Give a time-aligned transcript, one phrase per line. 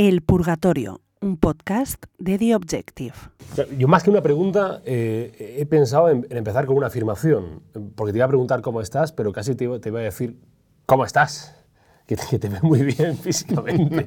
[0.00, 3.14] El Purgatorio, un podcast de The Objective.
[3.76, 7.64] Yo más que una pregunta eh, he pensado en, en empezar con una afirmación,
[7.96, 10.36] porque te iba a preguntar cómo estás, pero casi te iba, te iba a decir
[10.86, 11.52] cómo estás.
[12.06, 14.06] Que te, que te ves muy bien físicamente.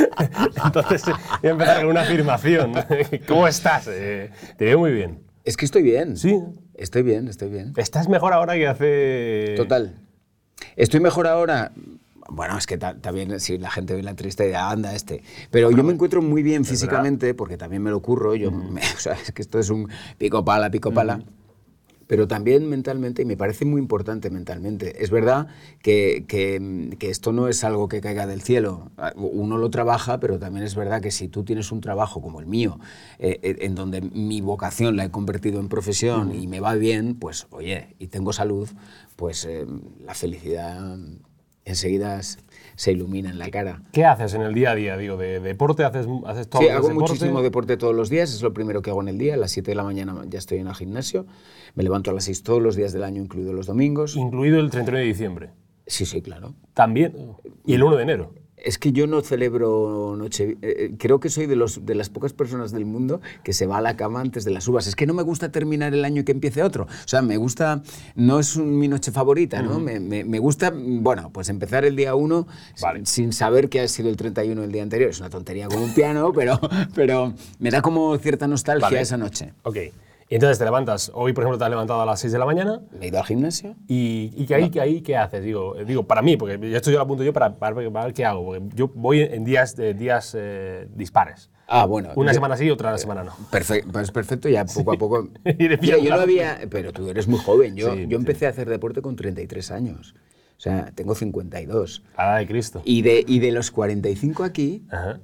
[0.64, 2.72] Entonces, voy a empezar con una afirmación.
[3.28, 3.86] ¿Cómo estás?
[3.86, 5.22] Eh, te veo muy bien.
[5.44, 6.16] Es que estoy bien.
[6.16, 6.42] Sí.
[6.74, 7.72] Estoy bien, estoy bien.
[7.76, 9.54] ¿Estás mejor ahora que hace...?
[9.56, 9.94] Total.
[10.74, 11.70] Estoy mejor ahora.
[12.28, 14.14] Bueno, es que ta- también si la gente ve la y
[14.46, 15.22] dirá, anda este.
[15.50, 18.34] Pero yo me encuentro muy bien físicamente, porque también me lo curro.
[18.34, 19.88] Yo, me- o sea, es que esto es un
[20.18, 21.20] pico pala, pico pala.
[22.06, 25.00] Pero también mentalmente, y me parece muy importante mentalmente.
[25.00, 25.46] Es verdad
[25.80, 28.90] que, que- que esto no es algo que caiga del cielo.
[29.14, 32.46] Uno lo trabaja, pero también es verdad que si tú tienes un trabajo como el
[32.46, 32.80] mío,
[33.20, 37.14] eh, eh, en donde mi vocación la he convertido en profesión y me va bien,
[37.14, 38.68] pues oye, y tengo salud,
[39.14, 39.64] pues eh,
[40.04, 40.98] la felicidad
[41.70, 42.20] enseguida
[42.76, 43.82] se ilumina en la cara.
[43.92, 44.96] ¿Qué haces en el día a día?
[44.96, 47.12] Digo, ¿de deporte haces, haces todo Sí, hago deporte?
[47.12, 49.34] muchísimo deporte todos los días, es lo primero que hago en el día.
[49.34, 51.26] A las 7 de la mañana ya estoy en el gimnasio.
[51.74, 54.16] Me levanto a las 6 todos los días del año, incluidos los domingos.
[54.16, 55.50] Incluido el 31 de diciembre.
[55.86, 56.54] Sí, sí, claro.
[56.74, 57.14] También.
[57.66, 58.34] Y el 1 de enero.
[58.62, 60.58] Es que yo no celebro noche.
[60.62, 63.66] eh, eh, creo que soy de, los, de las pocas personas del mundo que se
[63.66, 64.86] va a la cama antes de las uvas.
[64.86, 66.84] Es que no me gusta terminar el año y que empiece otro.
[66.84, 67.82] O sea, me gusta.
[68.14, 69.78] No es un- mi noche favorita, ¿no?
[69.80, 72.46] me, me- me gusta, bueno, pues empezar el día 1
[72.82, 73.06] Vale.
[73.06, 75.10] sin saber que ha sido el 31 el día anterior.
[75.10, 76.58] Es una tontería como un piano, pero,
[76.94, 79.00] pero me da como cierta nostalgia Vale.
[79.00, 79.52] esa noche.
[79.62, 79.76] Ok.
[80.30, 81.10] Y entonces te levantas.
[81.12, 82.80] Hoy, por ejemplo, te has levantado a las 6 de la mañana.
[82.98, 83.74] Me he ido al gimnasio.
[83.88, 85.42] ¿Y, y que ahí, que ahí qué haces?
[85.42, 88.04] Digo, eh, digo, para mí, porque esto yo lo apunto yo para, para, ver- para
[88.06, 88.44] ver qué hago.
[88.44, 91.50] Porque yo voy en días, de, días eh, dispares.
[91.66, 92.10] Ah, bueno.
[92.14, 93.32] Una yo- semana sí, otra semana no.
[93.50, 95.28] Perfecto, pues perfecto, ya poco a poco.
[95.44, 97.74] Yo pillando no había, pero tú eres muy joven.
[97.76, 98.14] Yo, Sí, yo sí.
[98.14, 100.14] empecé a hacer deporte con 33 años.
[100.56, 102.02] O sea, tengo 52.
[102.16, 102.82] A la de Cristo.
[102.84, 105.18] Y de, y de los 45 aquí, Ajá.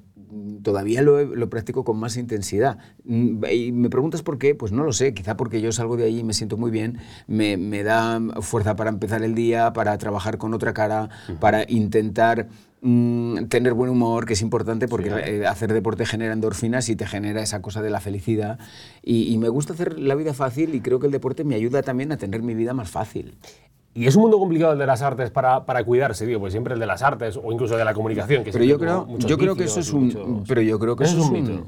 [0.62, 2.78] Todavía lo, lo practico con más intensidad.
[3.04, 5.14] Mm, Y me preguntas por qué, pues no lo sé.
[5.14, 8.76] Quizá porque yo salgo de allí y me siento muy bien, me, me da fuerza
[8.76, 11.08] para empezar el día, para trabajar con otra cara,
[11.40, 12.48] para intentar
[12.80, 17.06] mm, tener buen humor, que es importante porque eh, hacer deporte genera endorfinas y te
[17.06, 18.58] genera esa cosa de la felicidad.
[19.02, 21.82] Y, y me gusta hacer la vida fácil y creo que el deporte me ayuda
[21.82, 23.36] también a tener mi vida más fácil.
[23.96, 26.74] Y es un mundo complicado el de las artes para, para cuidarse, digo, pues siempre
[26.74, 28.44] el de las artes o incluso de la comunicación.
[28.44, 31.04] Que Pero yo creo, yo creo que eso es un, muchos- pero yo creo que
[31.04, 31.66] Eso eso, es un mito.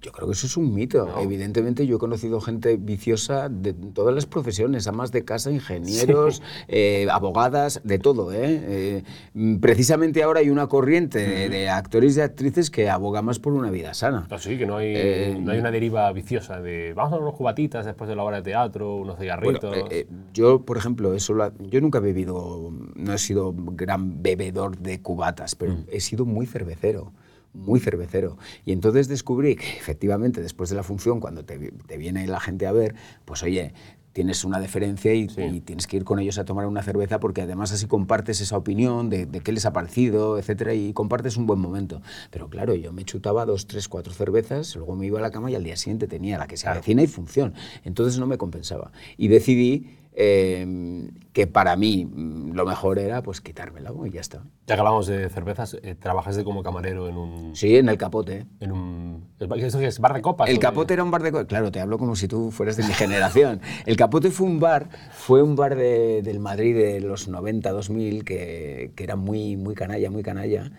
[0.00, 1.08] Yo creo que eso es un mito.
[1.20, 7.08] Evidentemente yo he conocido gente viciosa de todas las profesiones, amas de casa, ingenieros, eh,
[7.10, 8.32] abogadas, de todo.
[8.32, 9.02] ¿eh?
[9.34, 13.52] Eh, precisamente ahora hay una corriente de, de actores y actrices que aboga más por
[13.52, 14.26] una vida sana.
[14.30, 17.84] Así que no hay, Eh, no hay una deriva viciosa de vamos a unos cubatitas
[17.84, 19.76] después de la obra de teatro, unos Bueno, cigarritos.
[19.76, 23.52] eh, eh, yo, por ejemplo, eso lo ha- yo nunca he bebido, no he sido
[23.56, 25.84] gran bebedor de cubatas, pero Mm.
[25.90, 27.12] he sido muy cervecero,
[27.52, 28.36] muy cervecero.
[28.64, 32.40] Y entonces descubrí que efectivamente después de la función, cuando te, vi- te viene la
[32.40, 32.94] gente a ver,
[33.24, 33.72] pues oye,
[34.12, 37.42] tienes una deferencia y, y tienes que ir con ellos a tomar una cerveza porque
[37.42, 41.46] además así compartes esa opinión de, de qué les ha parecido, etcétera, y compartes un
[41.46, 42.02] buen momento.
[42.30, 45.50] Pero claro, yo me chutaba dos, tres, cuatro cervezas, luego me iba a la cama
[45.50, 47.54] y al día siguiente tenía la que se avecina y función.
[47.84, 48.90] Entonces no me compensaba.
[49.16, 54.42] Y decidí eh, que para mí mm, lo mejor era pues quitármela y ya está.
[54.66, 57.54] Ya que hablamos de cervezas, eh, trabajaste como camarero en un...
[57.54, 58.44] Sí, en el capote.
[58.58, 60.00] En un ¿Eso es?
[60.00, 60.50] ¿Bar de copas?
[60.50, 61.30] El capote era un bar de...
[61.30, 63.60] co- Claro, te hablo como si tú fueras de mi generación.
[63.86, 68.24] El capote fue un bar, fue un bar de- del Madrid de los 90, 2000,
[68.24, 70.72] que, que era muy, muy canalla, muy canalla.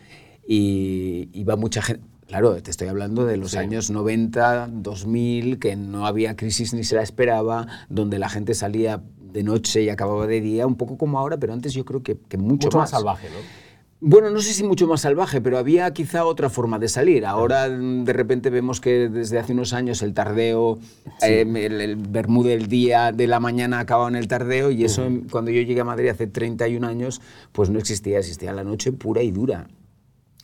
[0.46, 2.04] Y iba mucha gente...
[2.28, 6.96] Claro, te estoy hablando de los años 90, 2000, que no había crisis ni se
[6.96, 9.02] la esperaba, donde la gente salía
[9.32, 12.18] de noche y acababa de día, un poco como ahora, pero antes yo creo que,
[12.18, 13.70] que mucho, Mucho más salvaje, ¿no?
[14.02, 17.26] bueno, no sé si mucho más salvaje, pero había quizá otra forma de salir.
[17.26, 20.80] Ahora mm, de repente vemos que desde hace unos años el tardeo,
[21.22, 25.52] eh, el, el del día, de la mañana acaba en el tardeo y eso cuando
[25.52, 29.32] yo llegué a Madrid hace 31 años, pues no existía, existía la noche pura y
[29.32, 29.68] dura.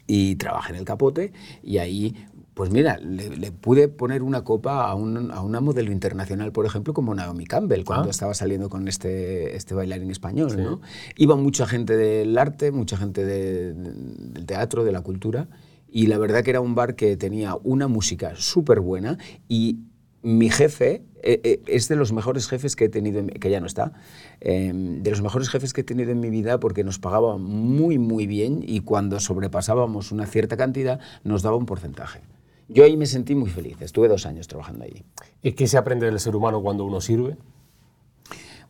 [0.06, 1.32] Y trabajé en el capote
[1.64, 2.28] y ahí...
[2.56, 6.66] Pues mira, le, le pude poner una copa a, un- a una modelo internacional, por
[6.66, 8.12] ejemplo, como Naomi Campbell, cuando Ah.
[8.12, 10.56] estaba saliendo con este, este bailarín español.
[10.58, 10.80] ¿no?
[11.18, 13.92] Iba mucha gente del arte, mucha gente de- de-
[14.32, 15.50] del teatro, de la cultura,
[15.90, 19.18] y la verdad que era un bar que tenía una música súper buena
[19.50, 19.80] y
[20.24, 23.60] mi jefe eh, eh, es de los mejores jefes que he tenido, en que ya
[23.60, 23.94] no está,
[24.42, 27.98] eh, de los mejores jefes que he tenido en mi vida porque nos pagaba muy,
[27.98, 32.22] muy bien y cuando sobrepasábamos una cierta cantidad nos daba un porcentaje.
[32.68, 35.04] Yo ahí me sentí muy feliz, estuve dos años trabajando allí.
[35.44, 37.38] ¿Y qué se aprende del ser humano cuando uno sirve?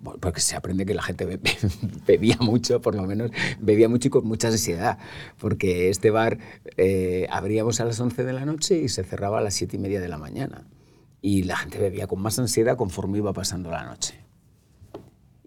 [0.01, 1.39] Bueno, Porque se aprende que la gente be-
[2.05, 4.97] bebía mucho, por lo menos bebía mucho y con mucha ansiedad.
[5.39, 6.37] Porque este bar
[6.77, 9.79] eh, abríamos a las 11 de la noche y se cerraba a las 7 y
[9.79, 10.67] media de la mañana.
[11.21, 14.24] Y la gente bebía con más ansiedad conforme iba pasando la noche.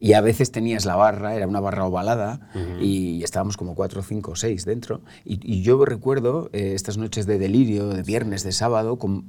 [0.01, 2.51] Y a veces tenías la barra, era una barra ovalada,
[2.81, 5.01] y estábamos como cuatro, cinco, seis dentro.
[5.25, 9.25] Y, y yo recuerdo eh, estas noches de delirio, de viernes, de sábado, con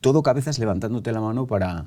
[0.00, 1.86] todo cabezas levantándote la mano para,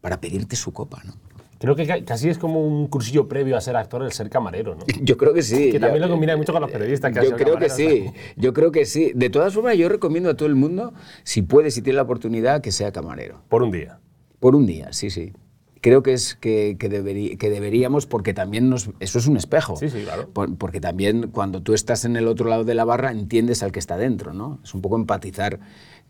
[0.00, 1.00] para pedirte su copa.
[1.04, 1.12] ¿no?
[1.60, 4.74] Creo que ca- casi es como un cursillo previo a ser actor el ser camarero,
[4.74, 4.84] ¿no?
[5.02, 5.70] Yo creo que sí.
[5.70, 7.12] Que también Yo- lo combinan mucho con los periodistas.
[7.12, 8.06] Que Yo creo que sí,
[8.36, 9.12] yo creo que sí.
[9.14, 12.62] De todas formas, yo recomiendo a todo el mundo, si puede, si tiene la oportunidad,
[12.62, 13.42] que sea camarero.
[13.48, 14.00] Por un día.
[14.40, 15.32] Por un día, sí, sí.
[15.80, 19.76] Creo que es que, que, deberí- que deberíamos, porque también nos, eso es un espejo.
[19.76, 20.28] Sí, sí, claro.
[20.30, 23.72] Por- porque también cuando tú estás en el otro lado de la barra, entiendes al
[23.72, 24.60] que está dentro, ¿no?
[24.62, 25.58] Es un poco empatizar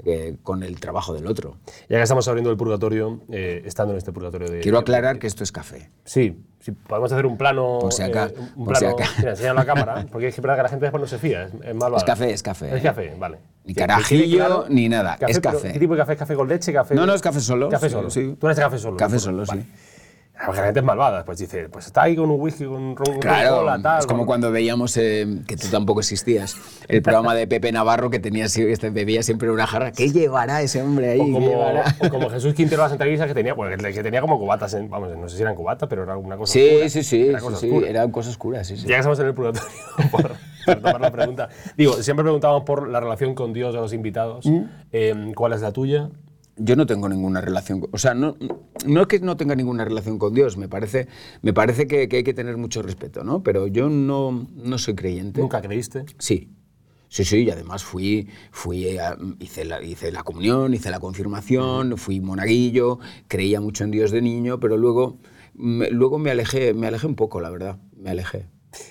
[0.05, 1.57] eh, con el trabajo del otro.
[1.89, 4.61] Ya que estamos abriendo el purgatorio, eh, estando en este purgatorio de...
[4.61, 5.91] Quiero aclarar que esto es café.
[6.05, 7.79] Sí, sí, podemos hacer un plano...
[7.81, 9.11] Por si acá- eh, un por si plano, acá.
[9.19, 11.53] Mira, enseñar la cámara, porque es que que la gente después no se fía, es,
[11.55, 11.97] es malvada.
[11.99, 12.83] Es café, es café, Es ¿eh?
[12.83, 13.39] café, vale.
[13.65, 14.65] Ni carajillo, claro.
[14.69, 15.73] ni nada, es café.
[15.73, 16.13] ¿Qué tipo de café?
[16.15, 16.73] ¿Es café con leche?
[16.73, 16.95] Café...
[16.95, 18.11] No, no, es café solo, Café solo.
[18.11, 18.37] sí.
[18.41, 18.97] Tú eres café solo.
[18.97, 19.63] Café solo, Vale.
[19.63, 19.69] sí.
[20.47, 23.19] La gente es malvada, pues dice, pues está ahí con un whisky, con un ron,
[23.21, 23.99] Claro, Coca-Cola, tal.
[24.01, 26.57] es como cuando veíamos, eh, que tú tampoco existías,
[26.89, 29.93] el programa de Pepe Navarro que tenía, este, bebía siempre una jarra.
[29.93, 31.21] ¿Qué llevará ese hombre ahí?
[31.21, 31.85] O ¿Qué como, llevará?
[32.01, 35.15] o como Jesús Quintero las entrevistas que tenía, bueno, que tenía como cubatas, en- vamos,
[35.17, 36.89] no sé si eran cubatas, pero era una cosa Sí, oscura.
[36.89, 37.89] sí, sí, Era sí, cosa sí, oscura.
[37.89, 38.83] eran cosas oscuras, sí, sí.
[38.85, 39.69] Ya que estamos en el purgatorio,
[40.11, 40.23] por,
[40.65, 41.49] por tomar la pregunta.
[41.77, 44.47] Digo, siempre preguntamos por la relación con Dios de los invitados.
[44.47, 44.63] Mm.
[44.93, 46.09] Eh, ¿Cuál es la tuya?
[46.57, 48.37] Yo no tengo ninguna relación, o sea, no,
[48.87, 51.09] no es que no tenga ninguna relación con Dios, me parece,
[51.43, 53.43] me parece que, que hay que tener mucho respeto, ¿no?
[53.43, 55.41] Pero yo no, no soy creyente.
[55.41, 56.05] ¿Nunca creíste?
[56.19, 56.51] Sí.
[57.09, 61.97] Sí, sí, y además fui, fui a- hice, la, hice la comunión, hice la confirmación,
[61.97, 65.19] fui monaguillo, creía mucho en Dios de niño, pero luego
[65.55, 68.47] me, luego me alejé, me alejé un poco, la verdad, me alejé.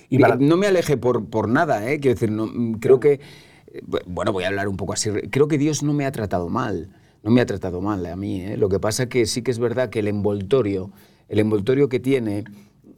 [0.09, 2.00] Y para- No me alejé por, por nada, ¿eh?
[2.01, 2.50] Quiero decir, no,
[2.81, 3.21] creo que,
[3.67, 6.11] eh, bu- bueno, voy a hablar un poco así, creo que Dios no me ha
[6.11, 6.89] tratado mal,
[7.24, 8.57] no me ha tratado mal a mí, ¿eh?
[8.57, 10.92] Lo que pasa que sí que es verdad que el envoltorio,
[11.27, 12.45] el envoltorio que tiene,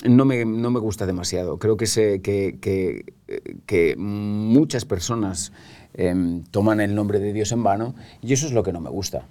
[0.03, 1.57] no me, no me gusta demasiado.
[1.57, 3.13] Creo que, se, que, que,
[3.65, 5.51] que muchas personas
[5.93, 8.89] em, toman el nombre de Dios en vano y eso es lo que no me
[8.89, 9.25] gusta.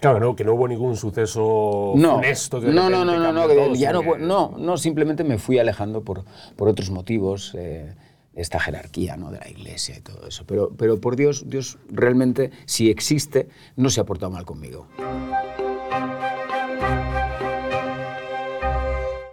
[0.00, 3.46] Claro, no, que no hubo ningún suceso No, funesto que no, no, no, no, no,
[3.46, 6.24] todo, ya no, no, simplemente me fui alejando por,
[6.56, 7.94] por otros motivos, eh,
[8.34, 9.30] esta jerarquía ¿no?
[9.30, 10.44] de la iglesia y todo eso.
[10.46, 14.88] Pero, pero por Dios, Dios realmente, si existe, no se ha portado mal conmigo.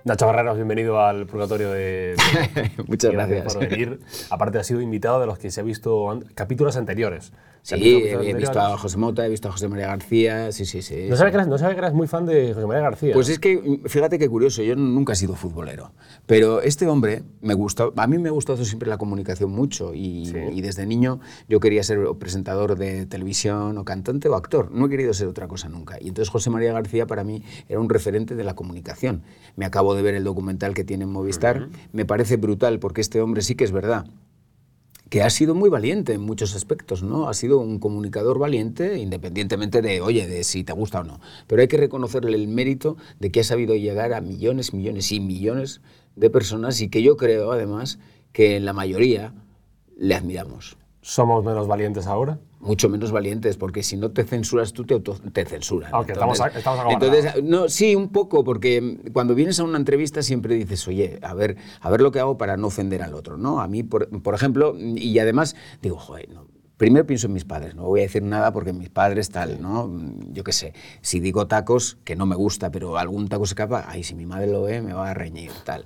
[0.04, 2.16] Nacho Barreras, bienvenido al purgatorio de...
[2.88, 3.54] Muchas gracias.
[3.54, 4.00] por venir.
[4.32, 7.34] Aparte, has sido invitado de los que se ha visto an- capítulos anteriores.
[7.62, 10.52] ¿Se han Sí, capítulos he visto a José Mota, he visto a José María García,
[10.52, 11.06] sí, sí, sí.
[11.08, 13.14] No sabía, que eras, no que eras muy fan de José María García.
[13.14, 15.92] Pues es que, fíjate qué curioso, yo nunca he sido futbolero,
[16.26, 20.26] pero este hombre me gustó, a mí me ha gustado siempre la comunicación mucho y,
[20.26, 20.38] Sí.
[20.54, 24.90] y desde niño yo quería ser presentador de televisión o cantante o actor, no he
[24.90, 25.98] querido ser otra cosa nunca.
[26.02, 29.22] Y entonces José María García para mí era un referente de la comunicación.
[29.56, 33.22] Me acabo de ver el documental que tiene en Movistar, me parece brutal porque este
[33.22, 34.06] hombre sí que es verdad
[35.10, 37.28] que ha sido muy valiente en muchos aspectos, ¿no?
[37.28, 41.20] Ha sido un comunicador valiente, independientemente de, oye, de si te gusta o no.
[41.48, 45.20] Pero hay que reconocerle el mérito de que ha sabido llegar a millones, millones y
[45.20, 45.82] millones
[46.16, 48.00] de personas y que yo creo, además,
[48.32, 49.34] que en la mayoría
[49.98, 50.78] le admiramos.
[51.02, 52.40] ¿Somos menos valientes ahora?
[52.62, 55.94] Mucho menos valientes, porque si no te censuras tú, te, auto- te censuran.
[55.94, 57.04] Aunque estamos a- estamos acabados.
[57.04, 61.34] entonces, no, sí, un poco, porque cuando vienes a una entrevista siempre dices, oye, a
[61.34, 63.62] ver, a ver lo que hago para no ofender al otro, ¿no?
[63.62, 66.46] A mí, por, por ejemplo, y además digo, joder, no,
[66.78, 69.88] Primero pienso en mis padres, no voy a decir nada porque mis padres tal, ¿no?
[70.32, 73.86] Yo qué sé, si digo tacos, que no me gusta, pero algún taco se escapa,
[73.88, 75.86] ay, si mi madre lo ve, me va a reñir, tal.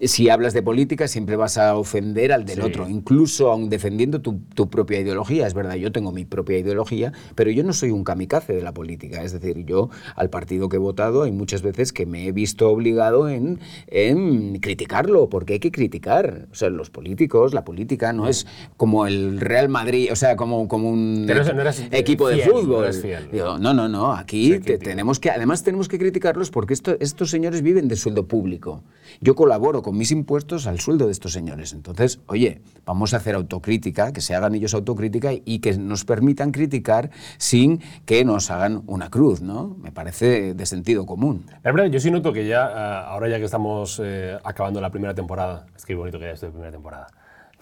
[0.00, 2.62] Si hablas de política, siempre vas a ofender al del Sí.
[2.62, 5.46] otro, incluso aun defendiendo tu, tu propia ideología.
[5.46, 8.72] Es verdad, yo tengo mi propia ideología, pero yo no soy un kamikaze de la
[8.72, 9.22] política.
[9.22, 12.68] Es decir, yo al partido que he votado hay muchas veces que me he visto
[12.70, 16.48] obligado en, en criticarlo, porque hay que criticar.
[16.50, 18.46] O sea, los políticos, la política no es
[18.76, 22.92] como el Real Madrid, o sea, como, como un Pero no equipo de fiel, fútbol.
[22.92, 23.28] fiel.
[23.32, 27.62] No, no, no, aquí te- tenemos que, además tenemos que criticarlos porque esto- estos señores
[27.62, 28.82] viven de sueldo público.
[29.20, 31.72] Yo colaboro con mis impuestos al sueldo de estos señores.
[31.72, 36.52] Entonces, oye, vamos a hacer autocrítica, que se hagan ellos autocrítica y que nos permitan
[36.52, 39.76] criticar sin que nos hagan una cruz, ¿no?
[39.80, 41.46] Me parece de sentido común.
[41.62, 45.14] Verdad, yo sí noto que ya, ah, ahora ya que estamos eh, acabando la primera
[45.14, 47.06] temporada, es que bonito que ya estoy en primera temporada,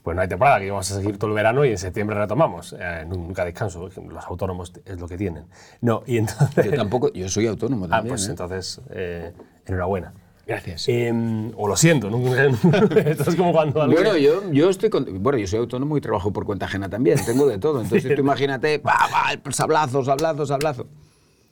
[0.03, 2.75] pues no hay temporada, que vamos a seguir todo el verano y en septiembre retomamos.
[2.79, 5.45] Eh, nunca descanso, los autónomos es lo que tienen.
[5.83, 6.65] No, y entonces...
[6.65, 8.13] Yo tampoco, yo soy autónomo Ah, también.
[8.13, 8.31] pues ¿eh?
[8.31, 9.33] entonces, eh,
[9.67, 10.15] enhorabuena.
[10.47, 10.89] Gracias.
[10.89, 12.19] Em, o lo siento, ¿no?
[12.97, 16.01] Esto es como cuando alguien- Bueno, yo, yo estoy con- bueno, yo soy autónomo y
[16.01, 17.81] trabajo por cuenta ajena también, tengo de todo.
[17.83, 19.09] Entonces tú imagínate, pa,
[19.51, 20.87] sablazos, sablazos, sablazos.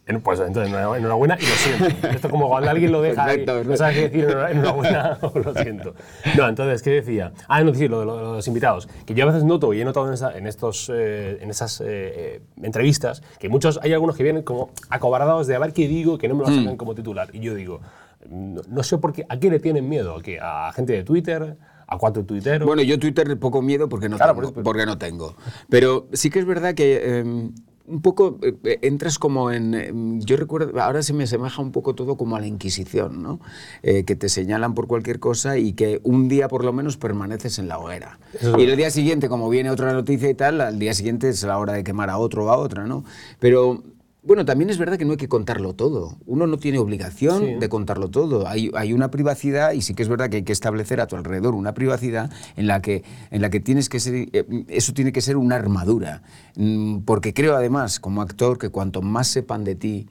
[0.07, 2.09] En- Pues entonces, enhorabuena y lo siento.
[2.09, 5.19] Esto es como cuando alguien lo deja Perfecto, ahí, no sabes qué decir enhora- enhorabuena
[5.23, 5.95] o lo siento.
[6.37, 7.33] No, entonces, ¿qué decía?
[7.47, 8.89] Ah, no, sí, lo de lo los invitados.
[9.05, 11.83] Que yo a veces noto, y he notado en, esa- en estos, eh, en esas
[11.83, 15.87] eh, eh, entrevistas, que muchos, hay algunos que vienen como acobardados de a ver qué
[15.87, 16.59] digo, que no me lo Mm.
[16.63, 17.29] sacan como titular.
[17.35, 17.81] Y yo digo,
[18.29, 20.17] no, no sé por qué, ¿a qué le tienen miedo?
[20.17, 20.39] ¿A, qué?
[20.41, 21.57] ¿A gente de Twitter?
[21.91, 22.67] ¿A cuatro tuiteros?
[22.67, 25.37] Bueno, yo Twitter poco miedo porque no, Claro, tengo, por eso, pero- porque no tengo.
[25.71, 29.75] Pero sí que es verdad que eh, un poco eh, entras como en...
[29.75, 33.41] eh, yo recuerdo, ahora se me asemeja un poco todo como a la Inquisición, ¿no?
[33.83, 37.59] Eh, que te señalan por cualquier cosa y que un día por lo menos permaneces
[37.59, 38.19] en la hoguera.
[38.39, 41.43] Eso Y el día siguiente, como viene otra noticia y tal, al día siguiente es
[41.45, 43.03] la hora de quemar a otro o a otra, ¿no?
[43.39, 43.83] Pero...
[44.23, 46.17] Bueno, también es verdad que no hay que contarlo todo.
[46.27, 47.55] Uno no tiene obligación Sí.
[47.55, 48.49] de contarlo todo.
[48.49, 51.17] Hay, hay una privacidad y sí que es verdad que hay que establecer a tu
[51.17, 55.13] alrededor una privacidad en la que, en la que tienes que ser, eh, eso tiene
[55.13, 56.23] que ser una armadura.
[56.57, 60.09] Mm, Porque creo además, como actor, que cuanto más sepan de ti,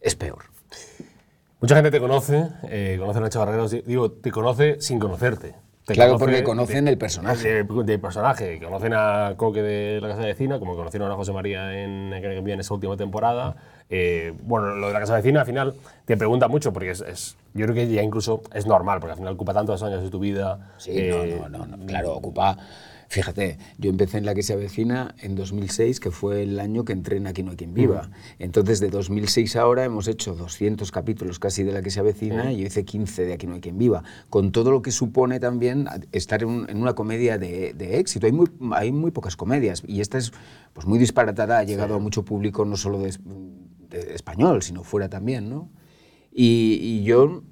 [0.00, 0.44] es peor.
[1.60, 5.54] Mucha gente te conoce, eh, conoce a Nacho Barreros, digo, te conoce sin conocerte.
[5.86, 7.62] Te Claro, porque conocen de- el personaje.
[7.64, 8.58] De personaje.
[8.60, 12.48] Conocen a Coque de la Casa de Vecina, como conocieron a José María en, en,
[12.48, 13.54] en esa última temporada.
[13.88, 15.74] Eh, bueno, lo de la Casa de Vecina al final
[16.04, 19.18] te pregunta mucho, porque es, es- yo creo que ya incluso es normal, porque al
[19.18, 20.72] final ocupa tantos años de tu vida.
[20.76, 22.56] Sí, eh, no, no, no, no, claro, ocupa.
[23.08, 26.92] Fíjate, yo empecé en la que se avecina en 2006, que fue el año que
[26.92, 28.10] entré en Aquí no hay quien viva.
[28.38, 32.52] Entonces, de 2006 a ahora hemos hecho 200 capítulos casi de la que se avecina
[32.52, 34.02] y yo hice 15 de Aquí no hay quien viva.
[34.28, 38.26] Con todo lo que supone también estar en, un- en una comedia de, de éxito.
[38.26, 40.32] Hay muy, hay muy pocas comedias y esta es
[40.72, 43.20] pues, muy disparatada, ha llegado a mucho público, no solo de, es-
[43.88, 45.70] de español, sino fuera también, ¿no?
[46.32, 47.42] Y, y yo,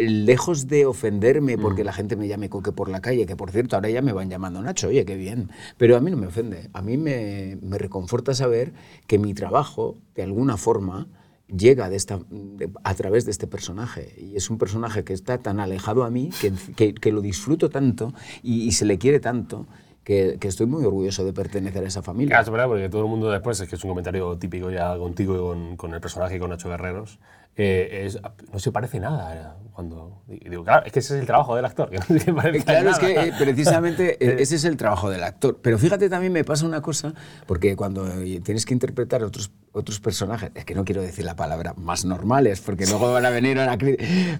[0.00, 3.76] lejos de ofenderme porque la gente me llame Coque por la calle, que por cierto
[3.76, 6.70] ahora ya me van llamando Nacho, oye, qué bien, pero a mí no me ofende,
[6.72, 8.72] a mí me, me reconforta saber
[9.06, 11.08] que mi trabajo, de alguna forma,
[11.48, 14.14] llega de esta, de- a través de este personaje.
[14.18, 17.70] Y es un personaje que está tan alejado a mí, que, que- que lo disfruto
[17.70, 18.12] tanto
[18.42, 19.66] y, y se le quiere tanto,
[20.04, 22.28] que, que estoy muy orgulloso de pertenecer a esa familia.
[22.30, 24.96] Claro, es verdad, porque todo el mundo después, es que es un comentario típico ya
[24.96, 27.18] contigo y con, con el personaje y con Nacho Guerreros,
[27.58, 28.18] eh, es,
[28.52, 29.34] no se parece nada.
[29.34, 32.32] eh, Cuando, digo, claro, es que ese es el trabajo del actor, que no se
[32.32, 35.58] parece Eh, Claro, es que eh, precisamente ese es el trabajo del actor.
[35.62, 37.12] Pero fíjate, también me pasa una cosa,
[37.46, 38.06] porque cuando
[38.42, 42.60] tienes que interpretar otros, otros personajes, es que no quiero decir la palabra más normales,
[42.60, 43.78] porque luego van a venir a la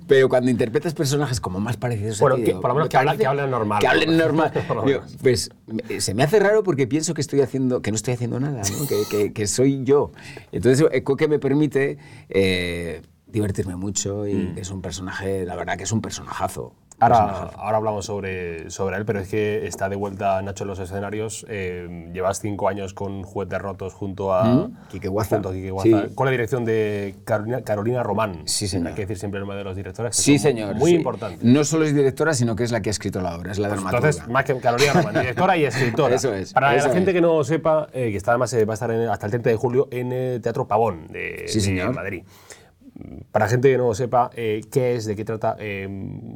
[0.06, 2.86] pero cuando interpretas personajes como más parecidos Bueno, a ti, que digo, por lo menos
[2.86, 4.52] me que que hablen normal, Que hablen normal.
[4.86, 5.50] Digo, pues
[5.98, 8.86] se me hace raro porque pienso que estoy haciendo, que no estoy haciendo nada, ¿no?
[9.10, 10.12] que, que- soy yo.
[10.52, 10.84] Entonces,
[11.16, 11.98] que me permite
[12.28, 14.54] eh, divertirme mucho y Mm.
[14.54, 16.72] que es un personaje, la verdad que es un personajazo.
[17.00, 20.80] Ahora, ahora hablamos sobre, sobre él, pero es que está de vuelta Nacho en los
[20.80, 21.46] escenarios.
[21.48, 24.76] eh, llevas cinco años con Juguetes Rotos junto a, ¿Mm?
[24.90, 25.36] Quique Guaza.
[25.36, 26.14] junto a Quique Guaza, Sí.
[26.16, 28.42] con la dirección de Carolina, Carolina Román.
[28.46, 28.88] Sí, señor.
[28.88, 30.16] Hay que decir siempre el nombre de los directores.
[30.16, 30.74] que Sí, son señor.
[30.74, 30.96] Muy sí.
[30.96, 31.38] importante.
[31.46, 33.68] No solo es directora, sino que es la que ha escrito la obra, es la
[33.68, 33.98] dramaturga.
[34.08, 36.14] Entonces, más que Carolina Román, directora y escritora.
[36.16, 37.14] Eso es, Para eso la gente es.
[37.14, 39.50] que no sepa, eh, que está además eh, va a estar en- hasta el 30
[39.50, 41.94] de julio en el Teatro Pavón de, Sí, de señor.
[43.32, 45.88] Para gente que no sepa eh, qué es, de qué trata, eh,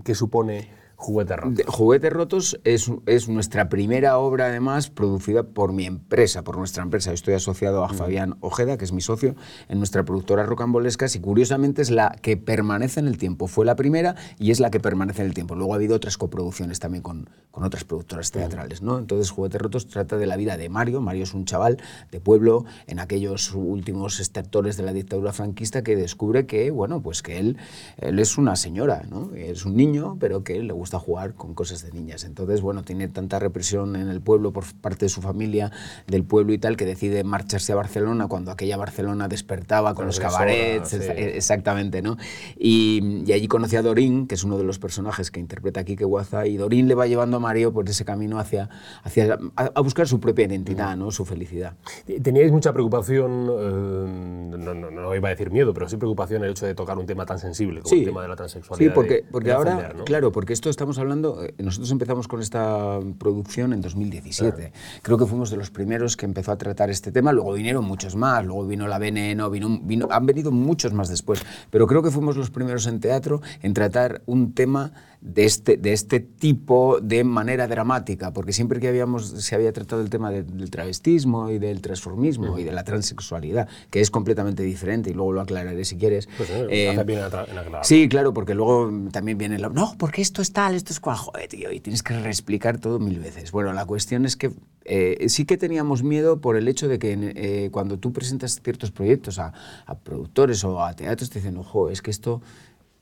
[0.04, 1.54] qué supone Juguete Roto.
[1.56, 6.84] De- Juguetes Rotos es, es nuestra primera obra, además, producida por mi empresa, por nuestra
[6.84, 7.12] empresa.
[7.12, 9.34] Estoy asociado a Fabián Ojeda, que es mi socio,
[9.68, 13.48] en nuestra productora Rocambolescas, y curiosamente es la que permanece en el tiempo.
[13.48, 15.56] Fue la primera y es la que permanece en el tiempo.
[15.56, 18.80] Luego ha habido otras coproducciones también con, con otras productoras teatrales.
[18.80, 18.98] ¿no?
[18.98, 21.00] Entonces, Juguetes Rotos trata de la vida de Mario.
[21.00, 21.78] Mario es un chaval
[22.12, 27.22] de pueblo en aquellos últimos estertores de la dictadura franquista que descubre que, bueno, pues
[27.22, 27.56] que él,
[27.98, 29.30] él es una señora, ¿no?
[29.34, 32.24] Es un niño, pero que le gusta jugar con cosas de niñas.
[32.24, 35.70] Entonces, bueno, tiene tanta represión en el pueblo por parte de su familia,
[36.06, 40.18] del pueblo y tal, que decide marcharse a Barcelona cuando aquella Barcelona despertaba con los
[40.20, 40.96] cabarets, sí.
[40.96, 42.16] exa- exactamente, ¿no?
[42.58, 45.96] Y, y allí conoce a Dorín, que es uno de los personajes que interpreta aquí
[45.96, 48.68] que Guaza, y Dorín le va llevando a Mario por ese camino hacia,
[49.02, 51.10] hacia a, a buscar su propia identidad, ¿no?
[51.10, 51.74] Su felicidad.
[52.22, 56.50] ¿Teníais mucha preocupación, eh, no, no, no iba a decir miedo, pero sí preocupación el
[56.50, 58.90] hecho de tocar un tema tan sensible como el tema de la transexualidad?
[58.90, 60.04] Sí, porque, de- porque de ahora, ¿no?
[60.04, 64.72] claro, porque esto está estamos hablando, eh, nosotros empezamos con esta producción en 2017.
[65.00, 68.16] Creo que fuimos de los primeros que empezó a tratar este tema, luego vinieron muchos
[68.16, 72.10] más, luego vino la Veneno, vino, vino, han venido muchos más después, pero creo que
[72.10, 77.22] fuimos los primeros en teatro en tratar un tema de este, de este tipo de
[77.22, 81.80] manera dramática, porque siempre que habíamos, se había tratado el tema del travestismo y del
[81.80, 86.28] transformismo y de la transexualidad, que es completamente diferente, y luego lo aclararé si quieres.
[86.36, 87.84] Pues, eh, hace bien en aclarar.
[87.84, 89.62] Sí, claro, porque luego también viene el...
[89.72, 92.98] No, porque esto es tal, esto es cual, joder, tío, y tienes que reexplicar todo
[92.98, 93.52] mil veces.
[93.52, 94.50] Bueno, la cuestión es que
[94.84, 98.90] eh, sí que teníamos miedo por el hecho de que eh, cuando tú presentas ciertos
[98.90, 99.52] proyectos a,
[99.86, 102.42] a, productores o a teatros te dicen, ojo, es que esto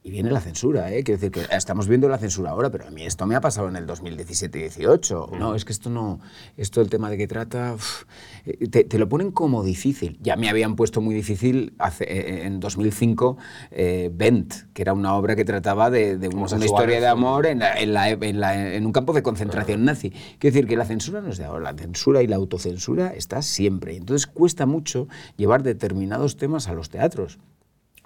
[0.02, 1.04] y viene la censura, ¿eh?
[1.04, 3.68] Quiero decir que estamos viendo la censura ahora, pero a mí esto me ha pasado
[3.68, 5.38] en el 2017-18.
[5.38, 6.20] No, es que esto no.
[6.56, 7.76] Esto, el tema de que trata.
[8.46, 10.18] Eh, te, lo ponen como difícil.
[10.22, 13.36] Ya me habían puesto muy difícil hace, eh, eh, en 2005
[13.72, 17.60] eh, Bent, que era una obra que trataba de, de una, historia de amor en,
[17.60, 20.10] en, la, en, un campo de concentración nazi.
[20.38, 21.72] Quiero decir que la censura no es de ahora.
[21.72, 23.96] La censura y la autocensura está siempre.
[23.96, 27.38] Entonces cuesta mucho llevar determinados temas a los teatros.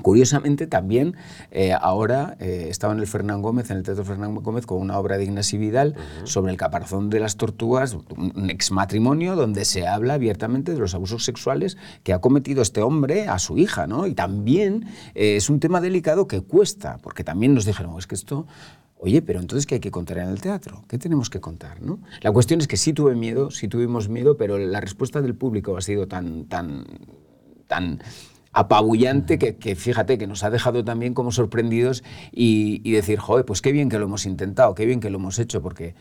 [0.03, 1.15] Curiosamente, también
[1.51, 4.99] eh, ahora eh, estaba en el Fernán Gómez, en el Teatro Fernán Gómez, con una
[4.99, 10.15] obra de Ignacio Vidal sobre el caparazón de las tortugas, un exmatrimonio donde se habla
[10.15, 13.87] abiertamente de los abusos sexuales que ha cometido este hombre a su hija.
[13.87, 14.07] ¿no?
[14.07, 18.17] Y también eh, es un tema delicado que cuesta, porque también nos dijeron, es que
[18.17, 18.47] esto
[18.97, 20.83] Oye, pero entonces, ¿qué hay que contar en el teatro?
[20.89, 21.83] ¿Qué tenemos que contar?
[21.83, 21.99] ¿no?
[22.23, 25.77] La cuestión es que sí tuve miedo, sí tuvimos miedo, pero la respuesta del público
[25.77, 26.87] ha sido tan, tan,
[27.67, 28.01] tan
[28.55, 33.73] apabullante que, fíjate que nos ha dejado también como sorprendidos y, decir, joder, pues qué
[33.73, 35.95] bien que lo hemos intentado, qué bien que lo hemos hecho, porque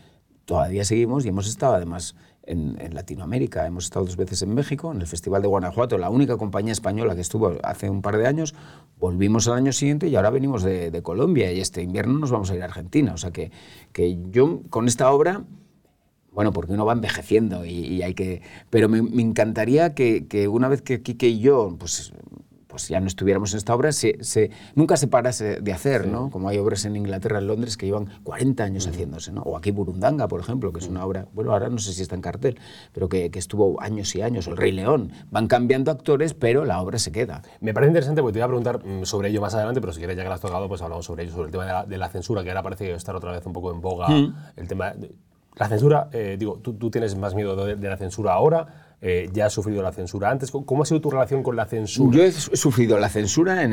[0.45, 3.65] todavía seguimos y hemos estado además en, Latinoamérica.
[3.65, 7.15] Hemos estado dos veces en México, en el Festival de Guanajuato, la única compañía española
[7.15, 8.53] que estuvo hace un par de años.
[8.99, 12.55] Volvimos al año siguiente y ahora venimos de, Colombia y este invierno nos vamos a
[12.55, 13.13] ir a Argentina.
[13.13, 13.51] O sea que,
[13.91, 15.43] que yo con esta obra
[16.31, 18.41] bueno, porque uno va envejeciendo y, hay que...
[18.71, 22.11] Pero me, encantaría que, que, una vez que Quique y yo, pues
[22.73, 26.31] pues ya no estuviéramos en esta obra, se, nunca se parase de hacer, ¿no?
[26.31, 29.43] Como hay obras en Inglaterra, en Londres, que llevan 40 años haciéndose, ¿no?
[29.43, 32.15] O aquí Burundanga, por ejemplo, que es una obra, bueno, ahora no sé si está
[32.15, 32.59] en cartel,
[32.91, 35.11] pero que, estuvo años y años, o El Rey León.
[35.29, 37.43] Van cambiando actores, pero la obra se queda.
[37.61, 39.99] Me parece interesante, porque te iba a preguntar mm, sobre ello más adelante, pero si
[39.99, 42.09] quieres, ya que lo has tocado, pues hablamos sobre ello, sobre el tema de la,
[42.09, 44.35] censura, que ahora parece estar otra vez un poco en boga, mm.
[44.55, 44.93] el tema...
[45.57, 48.82] la censura, eh, digo, ¿tú, tienes más miedo de la censura ahora?
[49.05, 50.49] Eh, ¿Ya has sufrido la censura antes?
[50.49, 52.15] ¿Cómo ha sido tu relación con la censura?
[52.15, 53.69] Yo he sufrido la censura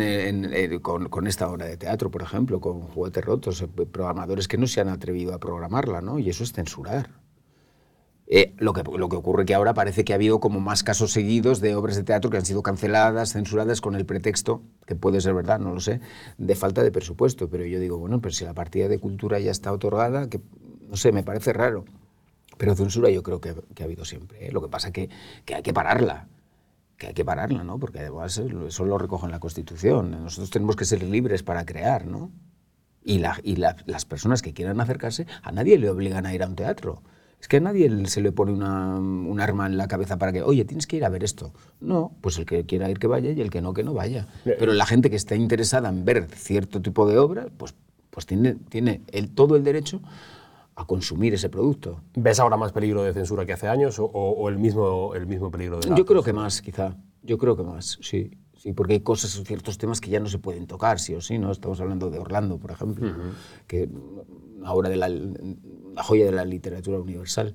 [0.83, 4.81] con, esta obra de teatro, por ejemplo, con juguetes rotos, eh, programadores que no se
[4.81, 6.19] han atrevido a programarla, ¿no?
[6.19, 7.11] Y eso es censurar.
[8.27, 11.13] Eh, lo, que, lo que ocurre que ahora parece que ha habido como más casos
[11.13, 15.21] seguidos de obras de teatro que han sido canceladas, censuradas con el pretexto, que puede
[15.21, 16.01] ser verdad, no lo sé,
[16.39, 17.49] de falta de presupuesto.
[17.49, 20.41] Pero yo digo, bueno, pero si la partida de cultura ya está otorgada, que
[20.89, 21.85] no sé, me parece raro.
[22.61, 24.47] Pero censura yo creo que, ha habido siempre.
[24.47, 24.53] ¿eh?
[24.53, 25.09] Lo que pasa es que,
[25.47, 26.29] que, hay que pararla.
[26.99, 27.79] Que hay que pararla, ¿no?
[27.79, 30.11] Porque además eso lo recoge en la Constitución.
[30.11, 32.31] Nosotros tenemos que ser libres para crear, ¿no?
[33.03, 36.49] Y, la, y las personas que quieran acercarse, a nadie le obligan a ir a
[36.49, 37.03] un teatro.
[37.41, 40.43] Es que a nadie se le pone una, un arma en la cabeza para que,
[40.43, 41.55] oye, tienes que ir a ver esto.
[41.81, 44.29] No, pues el que quiera ir que vaya y el que no, que no vaya.
[44.45, 47.75] Pero la gente que está interesada en ver cierto tipo de obra, pues,
[48.11, 50.03] pues tiene, tiene el, todo el derecho
[50.81, 52.01] a consumir ese producto.
[52.15, 55.79] ¿Ves ahora más peligro de censura que hace años o, el, mismo, el mismo peligro
[55.79, 56.97] de Yo creo que más, quizá.
[57.23, 58.31] Yo creo que más, sí.
[58.57, 61.39] Sí, porque hay cosas, ciertos temas que ya no se pueden tocar, sí o sí,
[61.39, 61.51] ¿no?
[61.51, 63.11] Estamos hablando de Orlando, por ejemplo,
[63.67, 63.89] que
[64.65, 67.55] ahora de la, la, joya de la literatura universal.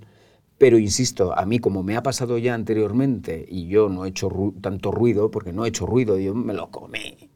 [0.58, 4.30] Pero insisto, a mí como me ha pasado ya anteriormente y yo no he hecho
[4.62, 7.30] tanto ruido, porque no he hecho ruido, yo me lo comí.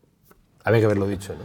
[0.64, 1.44] Había que haberlo dicho, ¿no?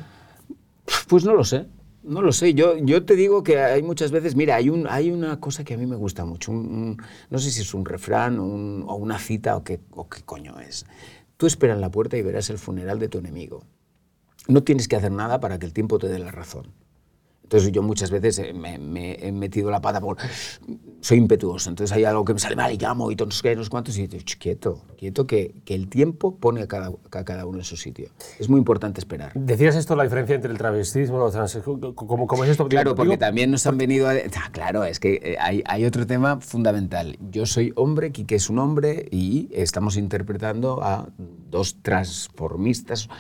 [1.08, 1.66] Pues no lo sé.
[2.04, 5.10] No lo sé, yo, yo te digo que hay muchas veces, mira, hay, un, hay
[5.10, 8.44] una cosa que a mí me gusta mucho, no sé si es un refrán o,
[8.96, 10.84] una cita o qué, o qué coño es.
[11.38, 13.64] Tú espera en la puerta y verás el funeral de tu enemigo.
[14.48, 16.66] No tienes que hacer nada para que el tiempo te dé la razón.
[17.44, 20.16] Entonces yo muchas veces eh, me, he metido la pata por...
[21.00, 23.70] Soy impetuoso, entonces hay algo que me sale mal y llamo y todos no sé
[23.70, 27.58] cuántos y digo, quieto, quieto, que, que, el tiempo pone a cada, a cada uno
[27.58, 28.08] en su sitio.
[28.38, 29.32] Es muy importante esperar.
[29.34, 32.66] ¿Decías esto, la diferencia entre el travestismo y el ¿Cómo, ¿Cómo, es esto?
[32.68, 34.12] Claro, porque también nos han venido a...
[34.12, 37.18] Ah, claro, es que eh, hay, hay, otro tema fundamental.
[37.30, 41.08] Yo soy hombre, Quique es un hombre y estamos interpretando a
[41.50, 43.10] dos transformistas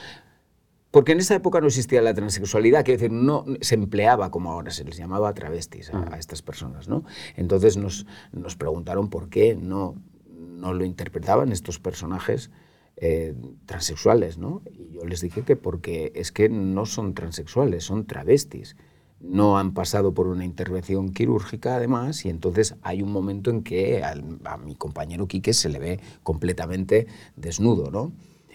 [0.94, 4.70] porque en esa época no existía la transexualidad, quiero decir, no se empleaba como ahora
[4.70, 7.02] se les llamaba travestis a, estas personas, ¿no?
[7.34, 9.96] Entonces nos, nos, preguntaron por qué no,
[10.38, 12.52] no lo interpretaban estos personajes
[12.96, 13.34] eh,
[13.66, 14.62] transexuales, ¿no?
[14.70, 18.76] Y yo les dije que porque es que no son transexuales, son travestis.
[19.18, 24.04] no han pasado por una intervención quirúrgica además y entonces hay un momento en que
[24.04, 28.12] al- a mi compañero Quique se le ve completamente desnudo, ¿no?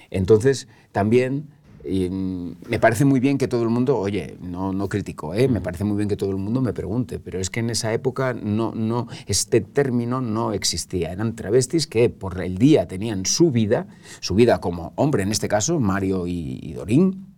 [0.09, 5.33] Entonces también y, me parece muy bien que todo el mundo, oye, no, no critico,
[5.33, 5.47] ¿eh?
[5.47, 7.93] me parece muy bien que todo el mundo me pregunte, pero es que en esa
[7.93, 11.11] época no, no, este término no existía.
[11.11, 13.87] Eran travestis que por el día tenían su vida,
[14.19, 17.28] su vida como hombre en este caso, Mario y, y Dorín,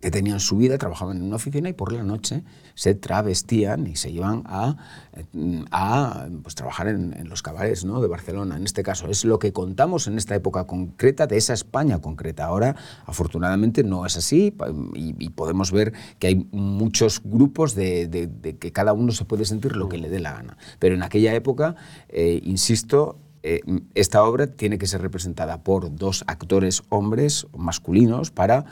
[0.00, 2.42] que tenían su vida, trabajaban en una oficina y por la noche
[2.74, 4.76] se travestían y se iban a,
[5.12, 8.00] eh, a pues, trabajar en, en los cabarets ¿no?
[8.00, 8.56] de Barcelona.
[8.56, 12.46] En este caso es lo que contamos en esta época concreta de esa España concreta.
[12.46, 14.54] Ahora, afortunadamente, no es así
[14.94, 19.44] y, podemos ver que hay muchos grupos de, de- de que cada uno se puede
[19.44, 20.56] sentir lo que le dé la gana.
[20.78, 21.76] Pero en aquella época,
[22.08, 23.60] eh, insisto, eh,
[23.94, 28.66] esta obra tiene que ser representada por dos actores hombres masculinos para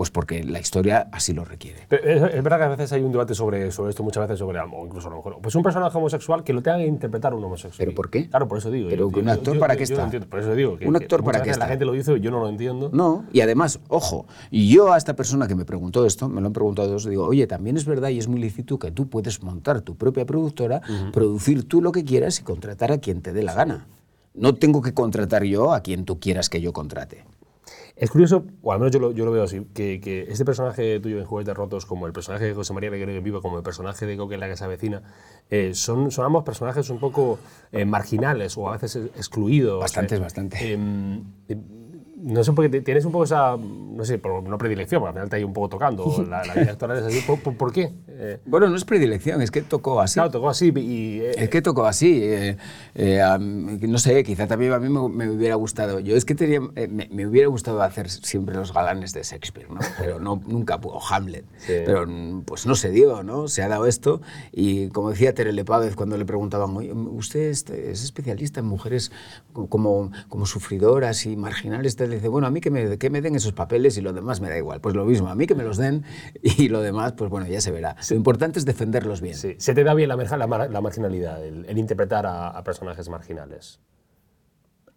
[0.00, 1.80] pues porque la historia así lo requiere.
[1.86, 4.58] Pero es, verdad que a veces hay un debate sobre, sobre esto, muchas veces sobre,
[4.58, 7.44] o incluso a lo mejor, pues un personaje homosexual que lo tenga que interpretar un
[7.44, 7.76] homosexual.
[7.76, 8.26] ¿Pero por qué?
[8.30, 8.88] Claro, por eso digo.
[8.88, 10.02] Pero yo- un actor yo- para yo- qué está?
[10.04, 10.78] entiendo, por eso digo.
[10.78, 11.72] que- Un actor para qué veces La está?
[11.72, 12.88] gente lo dice y yo no lo entiendo.
[12.94, 16.54] No, y además, ojo, yo a esta persona que me preguntó esto, me lo han
[16.54, 19.82] preguntado dos, digo, oye, también es verdad y es muy lícito que tú puedes montar
[19.82, 20.80] tu propia productora,
[21.12, 23.86] producir tú lo que quieras y contratar a quien te dé la gana.
[24.32, 27.26] No tengo que contratar yo a quien tú quieras que yo contrate.
[28.00, 30.98] Es curioso, o al menos yo lo, yo lo veo así, que, que este personaje
[31.00, 33.62] tuyo en Juguetes Rotos, como el personaje de José María Leguero en Vivo, como el
[33.62, 35.02] personaje de Coque en la Casa Vecina,
[35.50, 37.38] eh, son, son ambos personajes un poco
[37.72, 39.80] eh, marginales o a veces ex- excluidos.
[39.80, 40.78] Bastantes, eh, bastante.
[42.22, 45.30] No sé, porque tienes un poco esa, no sé, por, no predilección, porque al final
[45.30, 47.20] te hay un poco tocando, la, la vida actoral es así.
[47.26, 47.90] ¿Por, por- por qué?
[48.08, 50.14] Eh, Bueno, no es predilección, es que tocó así.
[50.14, 51.20] claro, tocó así y...
[51.20, 52.20] eh, Es que tocó así.
[52.22, 52.56] eh,
[52.94, 56.00] eh, a no sé, quizá también a mí me, me hubiera gustado.
[56.00, 59.70] Yo es que tenía, eh, me, me hubiera gustado hacer siempre los galanes de Shakespeare,
[59.70, 59.80] ¿no?
[59.98, 61.44] Pero no, nunca o Hamlet.
[61.58, 61.72] Sí.
[61.86, 63.48] Pero mm, pues no se dio, ¿no?
[63.48, 64.20] Se ha dado esto.
[64.52, 69.10] Y como decía Terele Pávez cuando le preguntaban, "Oye, ¿usted es, es especialista en mujeres
[69.52, 71.96] como, como sufridoras y marginales?
[72.10, 74.40] Te dice, bueno, a mí que me, que me den esos papeles y lo demás
[74.40, 74.80] me da igual.
[74.80, 76.04] Pues lo mismo, a mí que me los den
[76.42, 77.96] y lo demás, pues bueno, ya se verá.
[78.10, 79.36] Lo importante es defenderlos bien.
[79.36, 83.08] sí, se te da bien la, la, la marginalidad, el, el interpretar a, a personajes
[83.08, 83.80] marginales.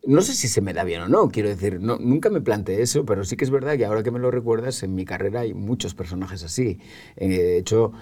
[0.06, 2.82] No sé si se me da bien o no, quiero decir, no, nunca me planteé
[2.82, 5.42] eso, pero sí que es verdad que ahora que me lo recuerdas, en mi carrera
[5.42, 6.80] hay muchos personajes así.
[7.16, 7.94] Eh, He hecho,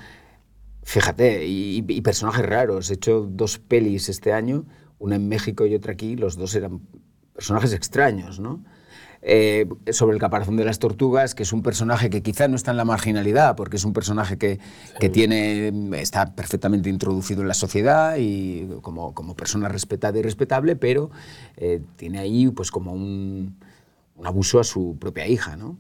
[0.84, 2.90] fíjate, y, y personajes raros.
[2.92, 4.66] He hecho dos pelis este año,
[5.00, 6.82] una en México y otra aquí, los dos eran
[7.34, 8.64] personajes extraños, ¿no?
[9.24, 12.72] Eh, sobre el caparazón de las tortugas, que es un personaje que quizá no está
[12.72, 14.60] en la marginalidad, porque es un personaje que,
[15.00, 20.76] que tiene, está perfectamente introducido en la sociedad y como, como persona respetada y respetable,
[20.76, 21.12] pero
[21.58, 23.58] eh, tiene ahí pues como un,
[24.16, 25.78] un abuso a su propia hija, ¿no?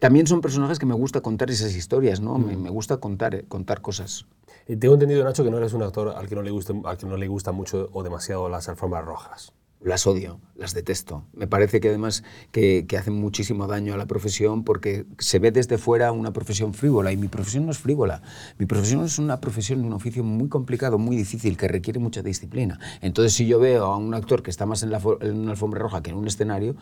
[0.00, 2.38] También son personajes que me gusta contar esas historias, ¿no?
[2.38, 4.26] Me, me gusta contar, eh, contar cosas.
[4.66, 7.06] Tengo entendido, Nacho, que no eres un actor al que no le guste, al que
[7.06, 9.52] no le gusta mucho o demasiado las alfombras rojas.
[9.84, 11.24] Las odio, las detesto.
[11.34, 15.50] Me parece que además que, que hacen muchísimo daño a la profesión porque se ve
[15.50, 18.22] desde fuera una profesión frívola y mi profesión no es frívola.
[18.56, 22.80] Mi profesión es una profesión, un oficio muy complicado, muy difícil, que requiere mucha disciplina.
[23.02, 26.02] Entonces, si yo veo a un actor que está más en, la, una alfombra roja
[26.02, 26.76] que en un escenario,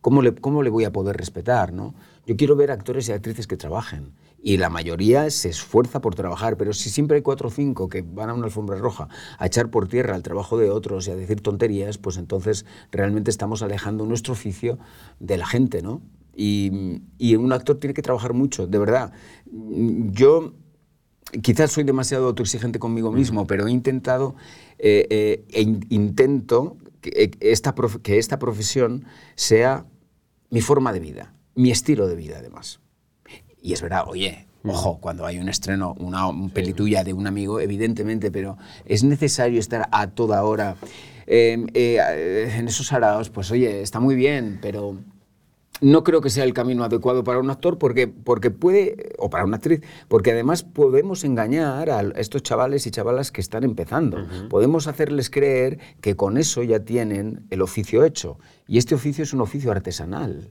[0.00, 1.72] ¿cómo le, cómo le voy a poder respetar?
[1.72, 1.96] ¿no?
[2.24, 4.12] Yo quiero ver actores y actrices que trabajen.
[4.40, 8.02] Y la mayoría se esfuerza por trabajar, pero si siempre hay cuatro o cinco que
[8.02, 11.16] van a una alfombra roja a echar por tierra el trabajo de otros y a
[11.16, 14.78] decir tonterías, pues entonces realmente estamos alejando nuestro oficio
[15.18, 16.02] de la gente, ¿no?
[16.36, 19.12] Y, y un actor tiene que trabajar mucho, de verdad.
[19.50, 20.54] Yo
[21.42, 24.36] quizás soy demasiado autoexigente conmigo mismo, pero he intentado
[24.78, 29.84] eh, eh, e in- intento que, eh, esta que esta profesión sea
[30.50, 32.80] mi forma de vida, mi estilo de vida además.
[33.62, 37.26] Y es verdad, oye, ojo, cuando hay un estreno, una un peli tuya de un
[37.26, 40.76] amigo, evidentemente, pero es necesario estar a toda hora
[41.26, 44.96] eh, eh, en esos araos, pues oye, está muy bien, pero
[45.80, 49.44] no creo que sea el camino adecuado para un actor porque, porque puede, o para
[49.44, 54.26] una actriz, porque además podemos engañar a estos chavales y chavalas que están empezando.
[54.48, 58.38] Podemos hacerles creer que con eso ya tienen el oficio hecho.
[58.66, 60.50] Y este oficio es un oficio artesanal.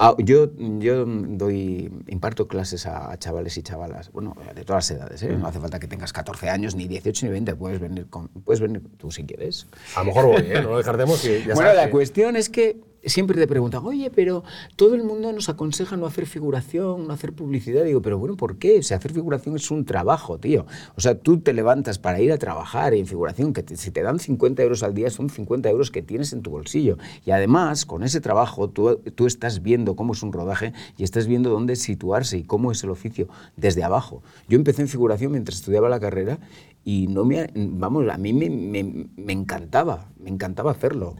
[0.00, 4.96] Ah, yo, yo doy, imparto clases a, a chavales y chavalas, bueno, de todas las
[4.98, 5.36] edades, ¿eh?
[5.36, 8.60] no hace falta que tengas 14 años, ni 18, ni 20, puedes venir, con- puedes
[8.60, 9.66] venir tú si quieres.
[9.96, 10.60] A lo mejor voy, ¿eh?
[10.62, 11.20] no lo descartemos.
[11.24, 14.44] Ya Bueno, sabes la que- cuestión es que siempre te preguntan, oye, pero
[14.76, 17.84] todo el mundo nos aconseja no hacer figuración, no hacer publicidad.
[17.84, 18.76] Digo, pero bueno, ¿por qué?
[18.76, 20.66] O hacer figuración es un trabajo, tío.
[20.96, 24.18] O sea, tú te levantas para ir a trabajar en figuración, que si te dan
[24.18, 26.98] 50 euros al día, son 50 euros que tienes en tu bolsillo.
[27.24, 31.26] Y además, con ese trabajo, tú, tú estás viendo cómo es un rodaje y estás
[31.26, 34.22] viendo dónde situarse y cómo es el oficio desde abajo.
[34.48, 36.38] Yo empecé en figuración mientras estudiaba la carrera
[36.84, 41.16] y no me, vamos, a mí me, me encantaba, me encantaba hacerlo.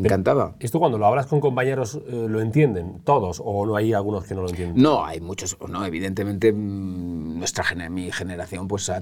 [0.00, 0.54] Me encantaba.
[0.60, 4.34] ¿Esto cuando lo hablas con compañeros eh, lo entienden todos o no hay algunos que
[4.34, 4.80] no lo entienden?
[4.80, 9.00] No, hay muchos, no, evidentemente mm, nuestra mi generación pues ha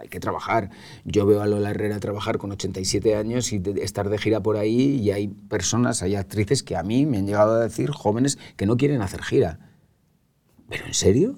[0.00, 0.70] hay que trabajar.
[1.04, 5.00] Yo veo a Lola Herrera trabajar con 87 años y estar de gira por ahí
[5.00, 8.66] y hay personas, hay actrices que a mí me han llegado a decir, jóvenes, que
[8.66, 9.58] no quieren hacer gira.
[10.68, 11.36] ¿Pero en serio?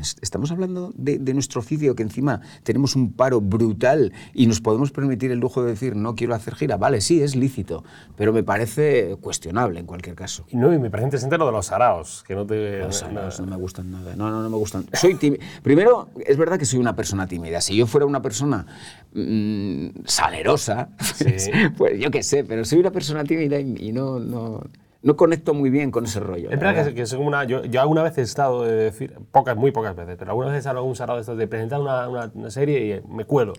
[0.00, 5.30] Estamos hablando de, nuestro oficio, que encima tenemos un paro brutal y nos podemos permitir
[5.30, 6.76] el lujo de decir no quiero hacer gira.
[6.76, 7.84] Vale, sí, es lícito,
[8.16, 10.46] pero me parece cuestionable en cualquier caso.
[10.52, 12.78] No, y me parece interesante lo de los araos, que no te...
[12.78, 14.16] Los araos no, me gustan nada.
[14.16, 14.86] No, no, no me gustan.
[14.92, 15.14] Soy
[15.62, 17.60] Primero, es verdad que soy una persona tímida.
[17.60, 18.66] Si yo fuera una persona
[19.12, 20.88] mm, salerosa,
[21.76, 24.18] pues yo qué sé, pero soy una persona tímida y, no...
[24.18, 24.62] no
[25.02, 26.50] no conecto muy bien con ese rollo.
[26.50, 29.70] Es verdad que, según una, yo, yo, alguna vez he estado, de decir, pocas, muy
[29.70, 32.50] pocas veces, pero alguna vez he estado en algún sarao de de presentar una, una,
[32.50, 33.54] serie y me cuelo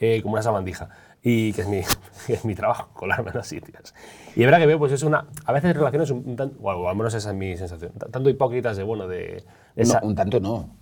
[0.00, 0.90] eh, como una sabandija.
[1.22, 1.78] Y que es mi,
[2.28, 3.94] es mi trabajo, colarme en los sitios.
[4.36, 6.96] Y es verdad que veo, pues es una, a veces relaciones un, tanto, o al
[6.96, 9.44] menos esa es mi sensación, tanto hipócritas de, bueno, de...
[9.76, 10.00] Esa...
[10.02, 10.76] un tanto no.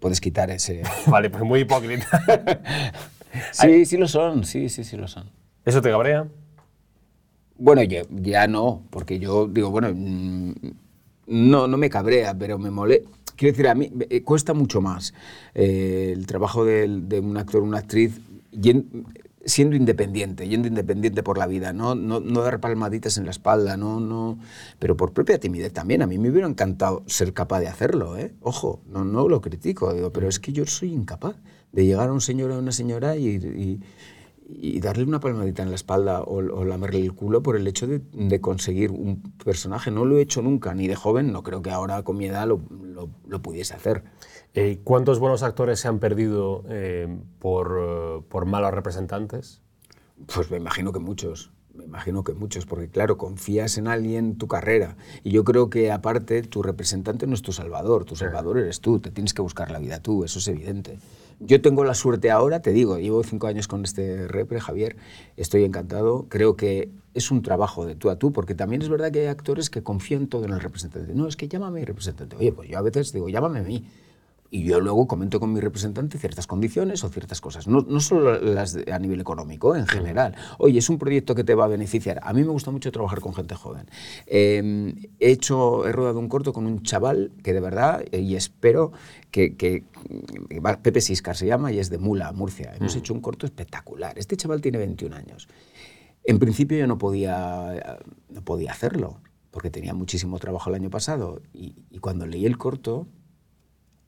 [0.00, 0.82] Puedes quitar ese...
[1.06, 2.06] vale, pues muy hipócrita.
[3.52, 5.30] sí, sí lo son, sí, sí, sí lo son.
[5.64, 6.26] ¿Eso te cabrea?
[7.60, 10.52] Bueno, ya, ya no, porque yo digo, bueno, mm,
[11.26, 13.04] no, no me cabrea, pero me mole.
[13.36, 15.12] Quiero decir, a mí eh, cuesta mucho más
[15.54, 18.18] eh, el trabajo de, un actor una actriz
[19.44, 23.76] siendo independiente, yendo independiente por la vida, no, no, no, dar palmaditas en la espalda,
[23.76, 24.38] no, no,
[24.78, 26.00] pero por propia timidez también.
[26.00, 28.32] A mí me hubiera encantado ser capaz de hacerlo, ¿eh?
[28.40, 31.36] Ojo, no, no lo critico, digo, pero es que yo soy incapaz
[31.72, 33.80] de llegar a un señor o a una señora y y
[34.80, 38.90] darle una palmadita en la espalda o, lamerle el culo por el hecho de, conseguir
[38.90, 39.90] un personaje.
[39.90, 42.46] No lo he hecho nunca, ni de joven, no creo que ahora con mi edad
[42.46, 42.60] lo,
[43.26, 44.04] lo, pudiese hacer.
[44.54, 47.08] Eh, ¿Cuántos buenos actores se han perdido eh,
[47.38, 49.60] por, por, malos representantes?
[50.34, 51.52] Pues me imagino que muchos.
[51.72, 54.96] Me imagino que muchos, porque claro, confías en alguien tu carrera.
[55.22, 58.98] Y yo creo que aparte tu representante no es tu salvador, tu salvador eres tú,
[58.98, 60.98] te tienes que buscar la vida tú, eso es evidente.
[61.42, 64.96] Yo tengo la suerte ahora, te digo, llevo cinco años con este repre, Javier,
[65.38, 66.26] estoy encantado.
[66.28, 69.26] Creo que es un trabajo de tú a tú, porque también es verdad que hay
[69.26, 71.14] actores que confían todo en el representante.
[71.14, 72.36] No, es que llámame representante.
[72.36, 73.86] Oye, pues yo a veces digo, llámame a mí
[74.50, 78.40] y yo luego comento con mi representante ciertas condiciones o ciertas cosas, no, no solo
[78.40, 80.34] las a nivel económico, en general.
[80.58, 82.18] Oye, es un proyecto que te va a beneficiar.
[82.24, 83.86] A mí me gusta mucho trabajar con gente joven.
[84.26, 88.92] Em, he hecho, he rodado un corto con un chaval que de verdad, y espero
[89.30, 89.84] que, que,
[90.82, 92.74] Pepe Siscar se llama y es de Mula, Murcia.
[92.76, 94.18] Hemos hecho un corto espectacular.
[94.18, 95.48] Este chaval tiene 21 años.
[96.24, 99.20] En principio yo no podía, no podía hacerlo,
[99.52, 101.40] porque tenía muchísimo trabajo el año pasado.
[101.52, 103.06] Y, y cuando leí el corto,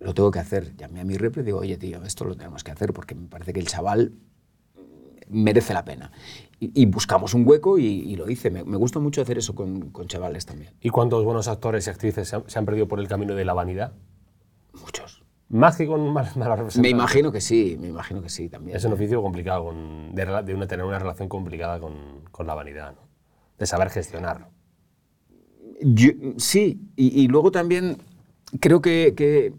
[0.02, 0.76] lo tengo que hacer.
[0.76, 3.28] Llamé a mi repre y digo, oye, tío, esto lo tenemos que hacer porque me
[3.28, 4.12] parece que el chaval
[5.28, 6.12] merece la pena.
[6.60, 8.50] Y, buscamos un hueco y, lo hice.
[8.50, 10.74] Me, gusta mucho hacer eso con, con, chavales también.
[10.80, 13.92] ¿Y cuántos buenos actores y actrices se han, perdido por el camino de la vanidad?
[14.80, 15.24] Muchos.
[15.48, 16.82] Más que con malas representaciones.
[16.82, 18.76] Me imagino que sí, me imagino que sí también.
[18.76, 19.72] Es un oficio complicado,
[20.12, 23.12] de, una, tener una relación complicada con, con la vanidad, ¿no?
[23.58, 24.48] de saber gestionar.
[26.36, 27.98] sí, y, luego también
[28.60, 29.52] creo que, que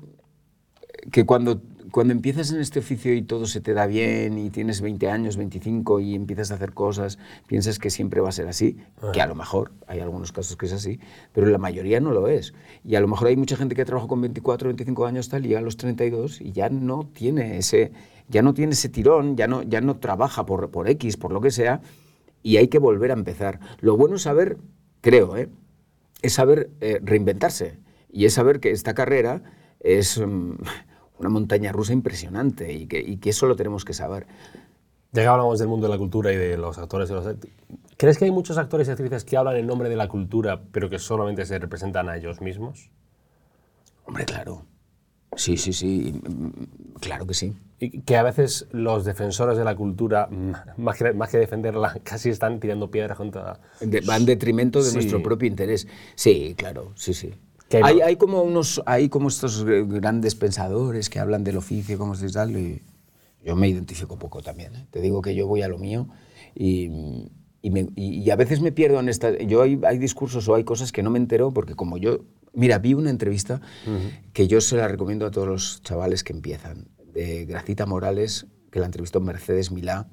[1.11, 4.81] que cuando, cuando empiezas en este oficio y todo se te da bien y tienes
[4.81, 8.77] 20 años, 25 y empiezas a hacer cosas, piensas que siempre va a ser así,
[9.13, 10.99] que a lo mejor hay algunos casos que es así,
[11.33, 12.53] pero la mayoría no lo es.
[12.83, 15.55] Y a lo mejor hay mucha gente que trabaja con 24, 25 años tal, y
[15.55, 17.91] a los 32 y ya no tiene ese,
[18.29, 21.41] ya no tiene ese tirón, ya no, ya no trabaja por, por X, por lo
[21.41, 21.81] que sea,
[22.41, 23.59] y hay que volver a empezar.
[23.79, 24.57] Lo bueno es saber,
[25.01, 25.49] creo, ¿eh?
[26.21, 27.77] es saber eh, reinventarse
[28.11, 29.43] y es saber que esta carrera
[29.83, 30.19] es...
[30.19, 30.53] Mm,
[31.23, 34.27] una montaña rusa impresionante y que, y que eso lo tenemos que saber.
[35.11, 37.27] Ya que hablamos del mundo de la cultura y de los actores y los
[37.97, 40.89] ¿crees que hay muchos actores y actrices que hablan en nombre de la cultura, pero
[40.89, 42.89] que solamente se representan a ellos mismos?
[44.05, 44.65] Hombre, claro.
[45.35, 46.19] Sí, sí, sí.
[46.99, 47.53] Claro que sí.
[47.79, 50.29] Y que a veces los defensores de la cultura,
[50.77, 53.59] más que, más que defenderla, casi están tirando piedras contra...
[54.09, 55.87] va en detrimento de nuestro propio interés.
[56.15, 57.33] Sí, claro, sí, sí.
[57.81, 62.29] Hay, hay, como unos, hay como estos grandes pensadores que hablan del oficio, como se
[62.29, 62.81] tal, y
[63.43, 64.75] yo me identifico poco también.
[64.75, 64.87] ¿eh?
[64.91, 66.07] Te digo que yo voy a lo mío
[66.55, 66.89] y,
[67.61, 69.37] y, me- y- a veces me pierdo en esta...
[69.37, 72.19] Yo hay, hay discursos o hay cosas que no me entero porque como yo...
[72.55, 73.61] Mira, vi una entrevista
[74.31, 78.79] que yo se la recomiendo a todos los chavales que empiezan, de Gracita Morales, que
[78.79, 80.07] la entrevistó Mercedes Milá,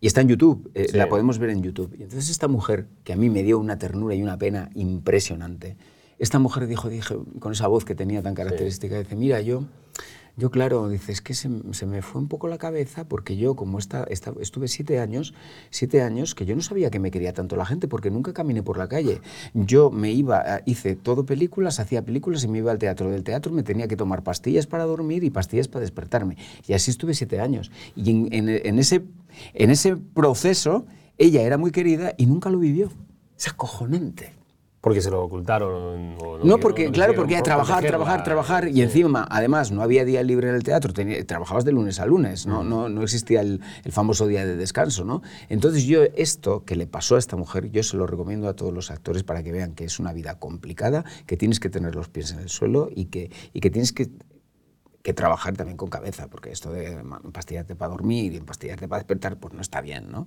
[0.00, 0.96] y está en YouTube, eh, Sí.
[0.96, 1.94] la podemos ver en YouTube.
[1.98, 5.76] Y entonces esta mujer, que a mí me dio una ternura y una pena impresionante,
[6.18, 9.64] esta mujer dijo, dije, con esa voz que tenía tan característica, dice, mira, yo,
[10.38, 13.54] yo claro, dice, es que se, se me fue un poco la cabeza porque yo,
[13.56, 15.32] como esta, esta- estuve siete años,
[15.70, 18.62] siete años, que yo no sabía que me quería tanto la gente porque nunca caminé
[18.62, 19.20] por la calle.
[19.54, 23.10] Yo me iba, a- hice todo películas, hacía películas y me iba al teatro.
[23.10, 26.36] Del teatro me tenía que tomar pastillas para dormir y pastillas para despertarme.
[26.66, 27.70] Y así estuve siete años.
[27.94, 29.02] Y en, en- en ese,
[29.54, 30.84] en ese proceso,
[31.18, 32.90] ella era muy querida y nunca lo vivió.
[33.38, 34.34] Es acojonante.
[34.86, 36.14] Porque se lo ocultaron.
[36.22, 38.68] o No, porque, claro, porque por trabajar, trabajar, trabajar.
[38.68, 40.92] Y encima, además, no había día libre en el teatro.
[40.92, 44.54] tenía- trabajabas de lunes a lunes, no, no, no existía el, el famoso día de
[44.54, 45.22] descanso, ¿no?
[45.48, 48.72] Entonces yo esto que le pasó a esta mujer, yo se lo recomiendo a todos
[48.72, 52.08] los actores para que vean que es una vida complicada, que tienes que tener los
[52.08, 54.08] pies en el suelo y que, y que tienes que
[55.02, 59.36] que trabajar también con cabeza, porque esto de empastillarte para dormir y empastillarte para despertar,
[59.38, 60.26] pues no está bien, ¿no?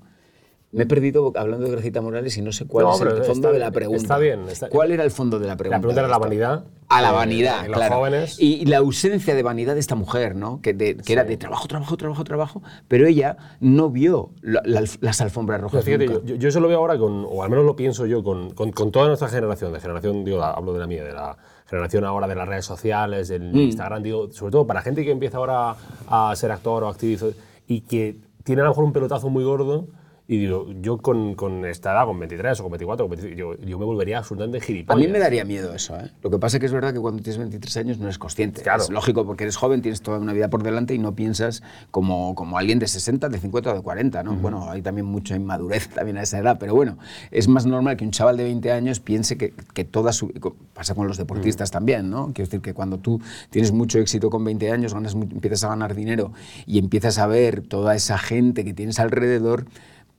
[0.71, 3.31] Me he perdido hablando de Gracita Morales y no sé cuál No, es el fondo
[3.31, 4.01] está- de la pregunta.
[4.03, 5.77] está bien, está- ¿Cuál era el fondo de la pregunta?
[5.77, 6.63] La pregunta era la vanidad.
[6.89, 7.95] A la eh, vanidad, los claro.
[7.95, 8.39] jóvenes.
[8.39, 10.61] Y, y la ausencia de vanidad de esta mujer, ¿no?
[10.61, 14.83] Que, de- que era de trabajo, trabajo, trabajo, trabajo, pero ella no vio la- la-
[15.01, 15.83] las alfombras rojas.
[15.83, 16.21] Fíjate, nunca.
[16.25, 18.71] yo, yo eso lo veo ahora con, o al menos lo pienso yo, con, con,
[18.71, 22.27] con toda nuestra generación, de generación, digo, hablo de la mía, de la generación ahora
[22.27, 23.57] de las redes sociales, del Mm.
[23.57, 25.75] Instagram, digo, sobre todo para gente que empieza ahora
[26.07, 27.25] a ser actor o actriz
[27.67, 29.87] y que tiene a lo mejor un pelotazo muy gordo.
[30.31, 33.65] Y digo, yo con, con esta edad, con 23 o con 24, con 25, yo,
[33.65, 35.03] yo me volvería absolutamente A gilipollas.
[35.03, 36.11] mí me daría miedo eso, ¿eh?
[36.21, 38.61] Lo que pasa es que es verdad que cuando tienes 23 años no eres consciente.
[38.61, 38.83] Claro.
[38.83, 42.35] Es lógico porque eres joven, tienes toda una vida por delante y no piensas como,
[42.35, 44.35] como alguien de 60, de 50 o de 40, ¿no?
[44.35, 46.99] Bueno, hay también mucha inmadurez también a esa edad, pero bueno,
[47.31, 50.31] es más normal que un chaval de 20 años piense que, que toda su...
[50.75, 52.25] Pasa con los deportistas también, ¿no?
[52.35, 55.95] Quiero decir que cuando tú tienes mucho éxito con 20 años, ganas, empiezas a ganar
[55.95, 56.33] dinero
[56.67, 59.65] y empiezas a ver toda esa gente que tienes alrededor,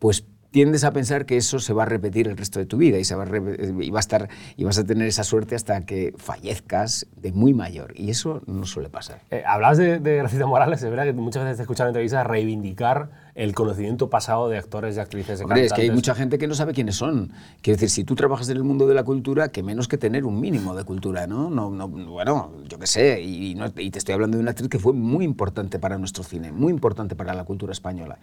[0.00, 2.98] pues tiendes a pensar que eso se va a repetir el resto de tu vida
[2.98, 5.86] y, se va a, y va a estar, y vas a tener esa suerte hasta
[5.86, 7.92] que fallezcas de muy mayor.
[7.94, 9.20] Y eso no suele pasar.
[9.30, 11.92] Eh, hablas de, de Gracita Morales, es verdad que muchas veces te he escuchado en
[11.92, 15.94] entrevistas reivindicar el conocimiento pasado de actores, de actrices, de Hombre, es que hay cantantes.
[16.08, 17.30] mucha gente que no sabe quiénes son.
[17.62, 20.24] Quiero decir, si tú trabajas en el mundo de la cultura, que menos que tener
[20.24, 21.48] un mínimo de cultura, ¿no?
[21.48, 24.68] no, no bueno, yo qué sé, y, no- y te estoy hablando de una actriz
[24.68, 28.18] que fue muy importante para nuestro cine, muy importante para la cultura española.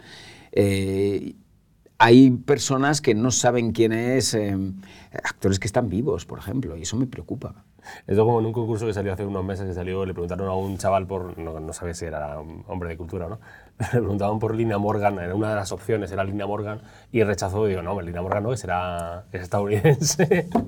[0.52, 1.34] Eh,
[1.98, 4.56] hay personas que no saben quién es, eh,
[5.12, 7.64] actores que están vivos, por ejemplo, y eso me preocupa.
[8.06, 10.54] Esto como en un concurso que salió hace unos meses, que salió, le preguntaron a
[10.54, 13.40] un chaval por, no, no sabía si era un hombre de cultura o no,
[13.80, 17.66] le preguntaban por Lina Morgan, era una de las opciones, era Lina Morgan, y rechazó,
[17.66, 20.48] y digo, no, Lina Morgan no, que será, es estadounidense.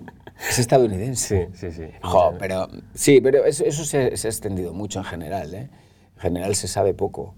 [0.49, 1.51] Es estadounidense.
[1.53, 1.93] sí, sí, sí.
[2.01, 5.53] Jo, pero, sí, pero eso, eso se, se ha extendido mucho en general.
[5.53, 5.69] ¿eh?
[6.17, 7.35] En general se sabe poco.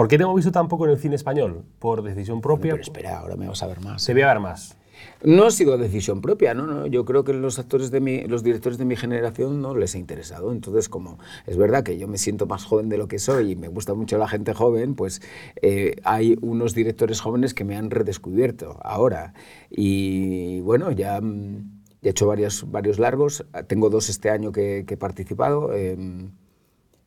[0.00, 1.62] ¿Por qué no hemos visto tampoco en el cine español?
[1.78, 2.72] ¿Por decisión propia?
[2.72, 4.00] Pero espera, ahora me vas a ver más.
[4.00, 4.74] Se ve a ver más.
[5.22, 6.66] No ha sido decisión propia, ¿no?
[6.66, 9.94] no yo creo que los actores de mi, los directores de mi generación no les
[9.94, 10.52] ha interesado.
[10.52, 13.56] Entonces, como es verdad que yo me siento más joven de lo que soy y
[13.56, 15.20] me gusta mucho la gente joven, pues
[15.60, 19.34] eh, hay unos directores jóvenes que me han redescubierto ahora.
[19.68, 23.44] Y bueno, ya, ya he hecho varios, varios largos.
[23.66, 25.74] Tengo dos este año que, que he participado.
[25.74, 26.30] em,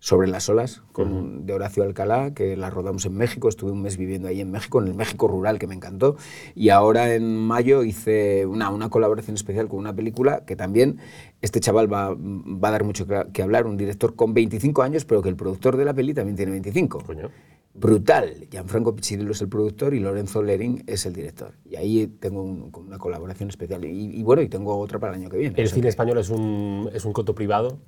[0.04, 3.96] sobre las olas, con, de Horacio Alcalá, que la rodamos en México, estuve un mes
[3.96, 6.18] viviendo ahí en México, en el México rural, que me encantó,
[6.56, 10.98] y ahora en mayo hice una, una colaboración especial con una película que también
[11.42, 15.22] este chaval va, va a dar mucho que, hablar, un director con 25 años, pero
[15.22, 17.04] que el productor de la peli también tiene 25.
[17.06, 17.30] Coño.
[17.74, 18.48] Brutal.
[18.52, 21.54] Gianfranco Piccirillo es el productor y Lorenzo Lering es el director.
[21.64, 23.86] Y ahí tengo un- una colaboración especial.
[23.86, 25.56] Y, y bueno, y tengo otra para el año que viene.
[25.58, 27.80] El cine que- español es un, es un coto privado.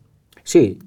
[0.43, 0.79] Sí,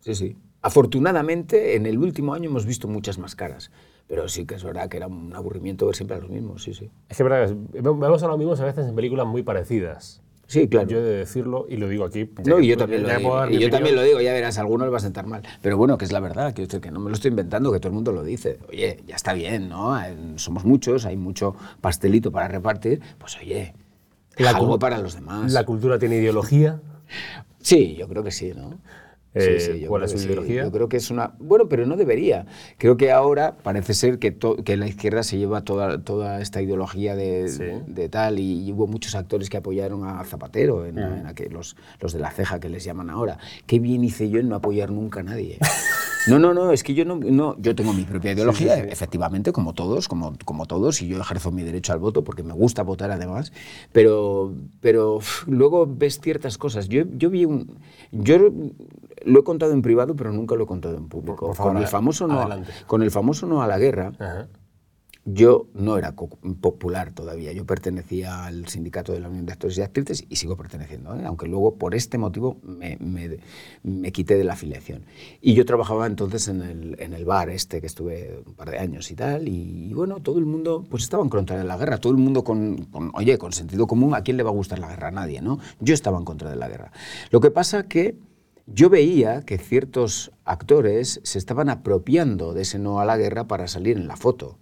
[0.00, 0.36] sí, sí.
[0.64, 3.70] Afortunadamente, en el último año hemos visto muchas más caras.
[4.06, 6.72] Pero sí que es verdad que era un aburrimiento ver siempre a los mismos, sí,
[6.72, 6.90] sí.
[7.06, 10.22] Es que verdad, vemos a los mismos a veces en películas muy parecidas.
[10.46, 10.88] Sí, claro.
[10.88, 12.30] Yo he de decirlo y lo digo aquí.
[12.46, 14.86] No, y yo también, lo digo, y yo también lo digo, ya verás, a alguno
[14.86, 15.42] le va a sentar mal.
[15.60, 17.78] Pero bueno, que es la verdad, quiero decir que no me lo estoy inventando, que
[17.78, 18.58] todo el mundo lo dice.
[18.70, 19.94] Oye, ya está bien, ¿no?
[20.36, 23.74] Somos muchos, hay mucho pastelito para repartir, pues oye,
[24.38, 25.52] La algo para los demás.
[25.52, 26.80] La cultura tiene ideología.
[27.60, 28.78] Sí, yo creo que sí, ¿no?
[29.34, 30.26] Eh, yo ¿cuál es su sí.
[30.26, 30.64] ideología?
[30.64, 31.34] Yo creo que es una...
[31.38, 32.46] Bueno, pero no debería.
[32.78, 36.62] Creo que ahora parece ser que, to- que la izquierda se lleva toda, toda esta
[36.62, 37.64] ideología de, Sí.
[37.86, 41.76] de tal y, y hubo muchos actores que apoyaron a Zapatero, en, en aquel- los,
[42.00, 43.38] los de la ceja que les llaman ahora.
[43.66, 45.58] Qué bien hice yo en no apoyar nunca a nadie.
[46.26, 49.74] No, no, no, es que yo no, no yo tengo mi propia ideología, efectivamente, como
[49.74, 53.10] todos, como, como todos, y yo ejerzo mi derecho al voto porque me gusta votar
[53.10, 53.52] además,
[53.92, 56.88] pero, pero luego ves ciertas cosas.
[56.88, 57.78] Yo, yo vi un...
[58.12, 58.38] Yo
[59.24, 61.46] lo he contado en privado, pero nunca lo he contado en público.
[61.46, 62.72] Por favor, con, el famoso no, adelante.
[62.86, 64.48] con el famoso no a la guerra, Ajá.
[65.26, 67.52] Yo no era popular todavía.
[67.52, 71.22] Yo pertenecía al sindicato de la Unión de Actores y Actrices y sigo perteneciendo, ¿eh?
[71.24, 73.38] aunque luego por este motivo me, me-
[73.82, 75.06] me quité de la afiliación.
[75.40, 78.78] Y yo trabajaba entonces en el, en el bar este, que estuve un par de
[78.78, 81.98] años y tal, y, bueno, todo el mundo pues estaba en contra de la guerra,
[81.98, 84.78] todo el mundo con, con, oye, con sentido común, ¿a quién le va a gustar
[84.78, 85.08] la guerra?
[85.08, 85.58] A nadie, ¿no?
[85.80, 86.92] Yo estaba en contra de la guerra.
[87.30, 88.16] Lo que pasa que
[88.66, 93.68] yo veía que ciertos actores se estaban apropiando de ese no a la guerra para
[93.68, 94.58] salir en la foto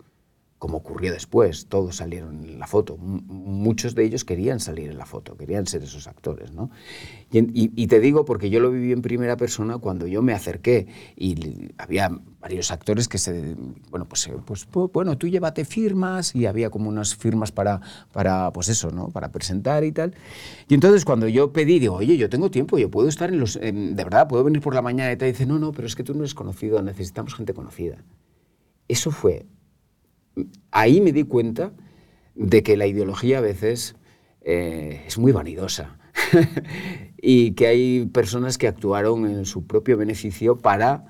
[0.63, 2.97] como ocurrió después, todos salieron en la foto.
[2.97, 6.53] Muchos de ellos querían salir en la foto, querían ser esos actores.
[6.53, 6.71] ¿no?
[7.33, 10.87] Y, te digo porque yo lo viví en primera persona cuando yo me acerqué
[11.17, 13.57] y había varios actores que se,
[13.91, 17.81] bueno, pues, eh, pues pu- bueno, tú llévate firmas y había como unas firmas para,
[18.13, 19.09] para, pues eso, ¿no?
[19.09, 20.15] Para presentar y tal.
[20.69, 23.59] Y entonces cuando yo pedí, digo, oye, yo tengo tiempo, yo puedo estar en los,
[23.59, 26.05] de verdad, puedo venir por la mañana y te dice, no, no, pero es que
[26.05, 27.97] tú no eres conocido, necesitamos gente conocida.
[28.87, 29.45] Eso fue
[30.71, 31.73] ahí me di cuenta
[32.35, 33.97] de que la ideología a veces
[34.41, 35.99] eh, es muy vanidosa
[37.21, 41.05] y que hay personas que actuaron en su propio beneficio para,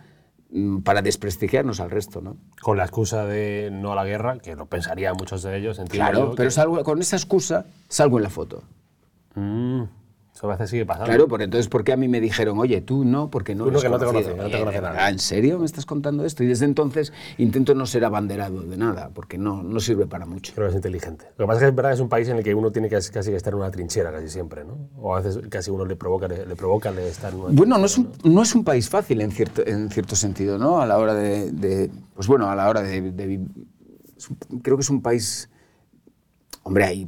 [0.51, 2.37] mm, para desprestigiarnos al resto, ¿no?
[2.61, 6.31] Con la excusa de no a la guerra, que lo pensarían muchos de ellos, Claro,
[6.31, 8.65] yo pero que- salgo, con esa excusa salgo en la foto.
[9.35, 9.83] Mm,
[10.35, 11.05] eso a veces sigue pasando.
[11.07, 13.71] Claro, por entonces, ¿por qué a mí me dijeron, oye, tú no, porque no Tú
[13.71, 14.31] no, que no te conocido"?
[14.31, 14.95] conoce, que no te Oye, conoce ¿de nadie.
[14.97, 15.11] verdad?
[15.11, 16.43] ¿En serio me estás contando esto?
[16.43, 20.55] Y desde entonces intento no ser abanderado de nada, porque no, no sirve para mucho.
[20.55, 21.27] Creo que es inteligente.
[21.37, 22.73] Lo que pasa es que es verdad que es un país en el que uno
[22.73, 24.79] tiene que casi que estar en una trinchera casi siempre, ¿no?
[24.97, 27.77] O a veces casi uno le provoca, le, le provoca le estar en una Bueno,
[27.77, 30.81] no es, un, no es un país fácil en cierto, en cierto sentido, ¿no?
[30.81, 33.41] A la hora de, de- pues bueno, a la hora de, de
[34.63, 35.51] creo que es un país,
[36.63, 37.07] hombre, hay,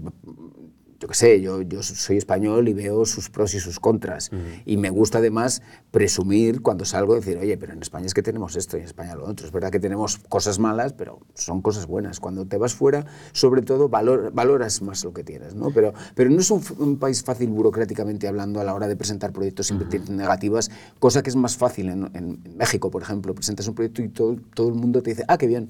[1.05, 4.31] yo qué sé, yo, yo soy español y veo sus pros y sus contras.
[4.65, 8.57] Y me gusta además presumir cuando salgo, decir, oye, pero en España es que tenemos
[8.57, 9.45] esto y en España lo otro.
[9.47, 12.21] Es verdad que tenemos cosas malas, pero son cosas buenas.
[12.21, 15.73] Cuando te vas fuera, sobre todo, valor- valoras más lo que tienes, ¿no?
[15.73, 19.67] Pero, pero no es un, país fácil burocráticamente hablando a la hora de presentar proyectos
[19.67, 23.35] siempre tienes negativas, cosa que es más fácil en, en- en México, por ejemplo.
[23.35, 25.69] Presentas un proyecto y todo, todo el mundo te dice, ah, qué bien,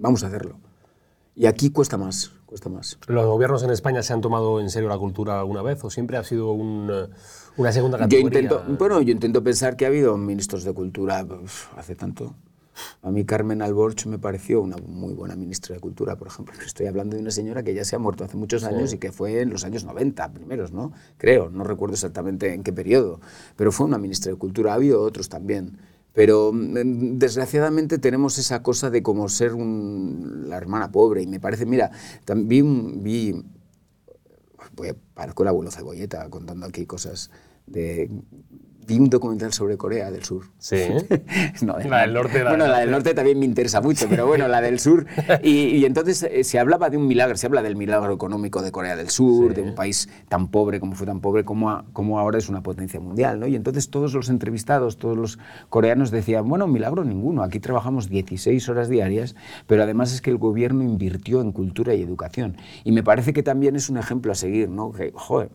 [0.00, 0.58] vamos a hacerlo.
[1.38, 2.98] Y aquí cuesta más, cuesta más.
[3.06, 6.16] ¿Los gobiernos en España se han tomado en serio la cultura alguna vez o siempre
[6.16, 7.06] ha sido un, eh,
[7.56, 8.40] una segunda Yo categoría?
[8.40, 11.24] intento, bueno, yo intento pensar que ha habido ministros de cultura
[11.76, 12.34] hace tanto.
[13.02, 16.54] A mí Carmen Alborch me pareció una muy buena ministra de Cultura, por ejemplo.
[16.64, 19.12] Estoy hablando de una señora que ya se ha muerto hace muchos años y que
[19.12, 20.92] fue en los años 90 primeros, ¿no?
[21.18, 23.20] Creo, no recuerdo exactamente en qué periodo,
[23.56, 24.72] pero fue una ministra de Cultura.
[24.72, 25.78] Ha habido otros también.
[26.14, 31.40] Pero mm, desgraciadamente tenemos esa cosa de como ser un- la hermana pobre y me
[31.40, 31.90] parece, mira,
[32.24, 33.34] también vi
[34.74, 37.30] voy a parar con el abuelo Cebolleta contando aquí cosas
[37.66, 38.10] de...
[38.88, 40.44] Vi un documental sobre Corea del Sur.
[40.58, 40.76] Sí.
[41.62, 44.06] No, de- La del norte, la bueno, del la del norte también me interesa mucho,
[44.08, 45.04] pero bueno, la del sur.
[45.42, 48.72] Y, y entonces eh, se hablaba de un milagro, se habla del milagro económico de
[48.72, 52.18] Corea del Sur, de un país tan pobre como fue tan pobre, como, a- como
[52.18, 53.46] ahora es una potencia mundial, ¿no?
[53.46, 58.68] Y entonces todos los entrevistados, todos los coreanos decían, bueno, milagro ninguno, aquí trabajamos 16
[58.70, 59.36] horas diarias,
[59.66, 62.56] pero además es que el gobierno invirtió en cultura y educación.
[62.84, 64.92] Y me parece que también es un ejemplo a seguir, ¿no?
[64.92, 65.50] Que, joder,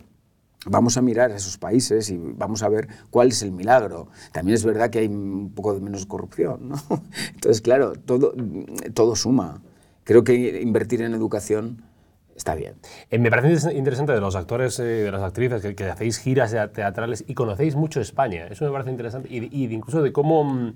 [0.65, 4.07] Vamos a mirar a esos países y vamos a ver cuál es el milagro.
[4.31, 6.75] También es verdad que hay un poco de menos corrupción, ¿no?
[7.33, 8.33] Entonces, claro, todo,
[8.93, 9.61] todo suma.
[10.05, 11.81] Creo que invertir en educación
[12.35, 12.75] está bien.
[13.11, 16.51] Eh, me parece interesante de los actores, eh, de las actrices, que, que hacéis giras
[16.51, 18.47] tea- teatrales y conocéis mucho España.
[18.47, 19.29] Eso me parece interesante.
[19.29, 20.73] Y, y incluso de cómo, mm,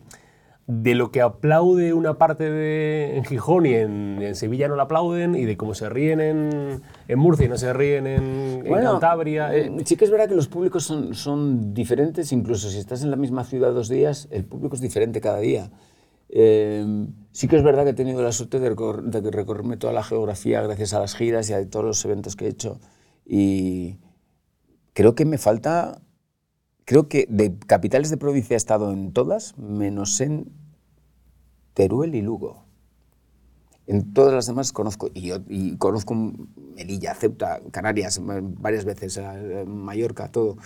[0.70, 4.84] de lo que aplaude una parte de, en Gijón y en, en Sevilla no la
[4.84, 8.74] aplauden, y de cómo se ríen en, en Murcia y no se ríen en, en
[8.74, 9.56] Cantabria.
[9.56, 13.12] eh, sí que es verdad que los públicos son, son diferentes, incluso si estás en
[13.12, 15.72] la misma ciudad dos días, el público es diferente cada día.
[16.30, 16.86] Eh,
[17.32, 20.04] sí que es verdad que he tenido la suerte de, recor- de recorrerme toda la
[20.04, 22.82] geografía gracias a las giras y a todos los eventos que he hecho.
[23.26, 24.00] Y
[24.92, 26.02] creo que me falta,
[26.88, 30.50] creo que de capitales de provincia he estado en todas, menos en
[31.74, 32.64] Teruel y Lugo.
[33.88, 36.16] En todas las demás conozco, y, yo, y conozco
[36.76, 40.58] Melilla, Ceuta, Canarias, varias veces, eh, Mallorca, todo.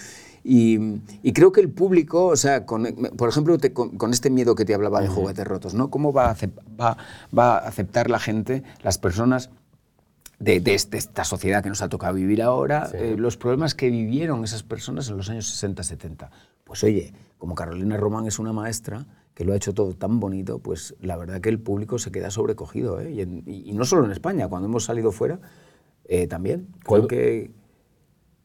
[0.44, 0.78] Y,
[1.24, 2.86] y creo que el público, o sea, con-
[3.18, 5.90] por ejemplo, te- con, con este miedo que te hablaba de juguetes rotos, ¿no?
[5.90, 6.36] ¿Cómo va a,
[6.80, 6.98] va,
[7.38, 9.50] va a aceptar la gente, las personas,
[10.42, 13.90] de, de este- esta sociedad que nos ha tocado vivir ahora, eh, los problemas que
[13.90, 16.32] vivieron esas personas en los años 60, 70.
[16.64, 20.60] Pues oye, como Carolina Román es una maestra, que lo ha hecho todo tan bonito,
[20.60, 23.00] pues la verdad que el público se queda sobrecogido.
[23.00, 23.12] ¿eh?
[23.12, 25.40] Y, en- y- y no solo en España, cuando hemos salido fuera,
[26.06, 26.68] eh, también.
[26.72, 27.08] Creo ¿Cuándo?
[27.08, 27.52] que,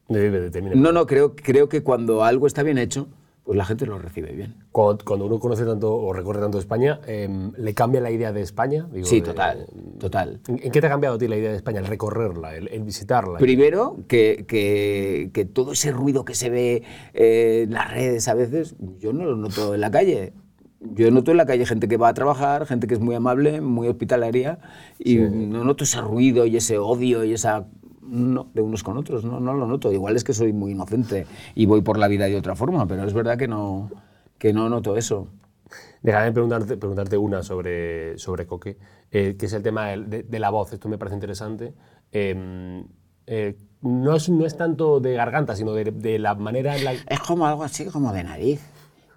[0.09, 3.07] De- de- de- no, no, creo, creo que cuando algo está bien hecho,
[3.47, 4.55] pues la gente lo recibe bien.
[4.73, 8.41] Cuando, cuando uno conoce tanto o recorre tanto España, em, ¿le cambia la idea de
[8.41, 8.89] España?
[8.91, 9.67] Digo, Sí, total,
[9.99, 10.41] total.
[10.49, 11.79] ¿En, qué te ha cambiado a ti la idea de España?
[11.79, 13.37] El recorrerla, el, el visitarla.
[13.39, 16.83] Primero, que, que- que todo ese ruido que se ve
[17.13, 20.33] eh, en las redes a veces, yo no lo noto en la calle.
[20.81, 23.61] Yo noto en la calle gente que va a trabajar, gente que es muy amable,
[23.61, 24.59] muy hospitalaria,
[24.99, 27.65] y no noto ese ruido y ese odio y esa...
[28.07, 29.91] No, de unos con otros, no, no lo noto.
[29.91, 33.03] Igual es que soy muy inocente y voy por la vida de otra forma, pero
[33.03, 33.89] es verdad que no,
[34.37, 35.27] que no noto eso.
[36.01, 38.77] Déjame preguntarte, preguntarte una sobre, sobre Coque,
[39.11, 40.71] eh, que es el tema de, de la voz.
[40.71, 41.73] Esto me parece interesante.
[42.11, 42.85] Em,
[43.25, 46.93] eh, no, es, no es tanto de garganta, sino de, de la manera en la...
[46.93, 48.61] Es como algo así como de nariz,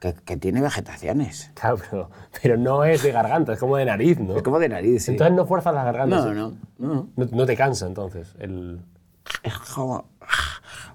[0.01, 1.53] que, que tiene vegetaciones.
[1.55, 2.11] Claro, pero,
[2.43, 4.37] pero no es de garganta, es como de nariz, ¿no?
[4.37, 5.13] Es como de nariz, sí.
[5.13, 6.25] Entonces no fuerzas las gargantas.
[6.25, 7.09] No, no, no.
[7.17, 8.35] No, no te cansa, entonces.
[8.41, 8.81] El...
[9.43, 10.09] es como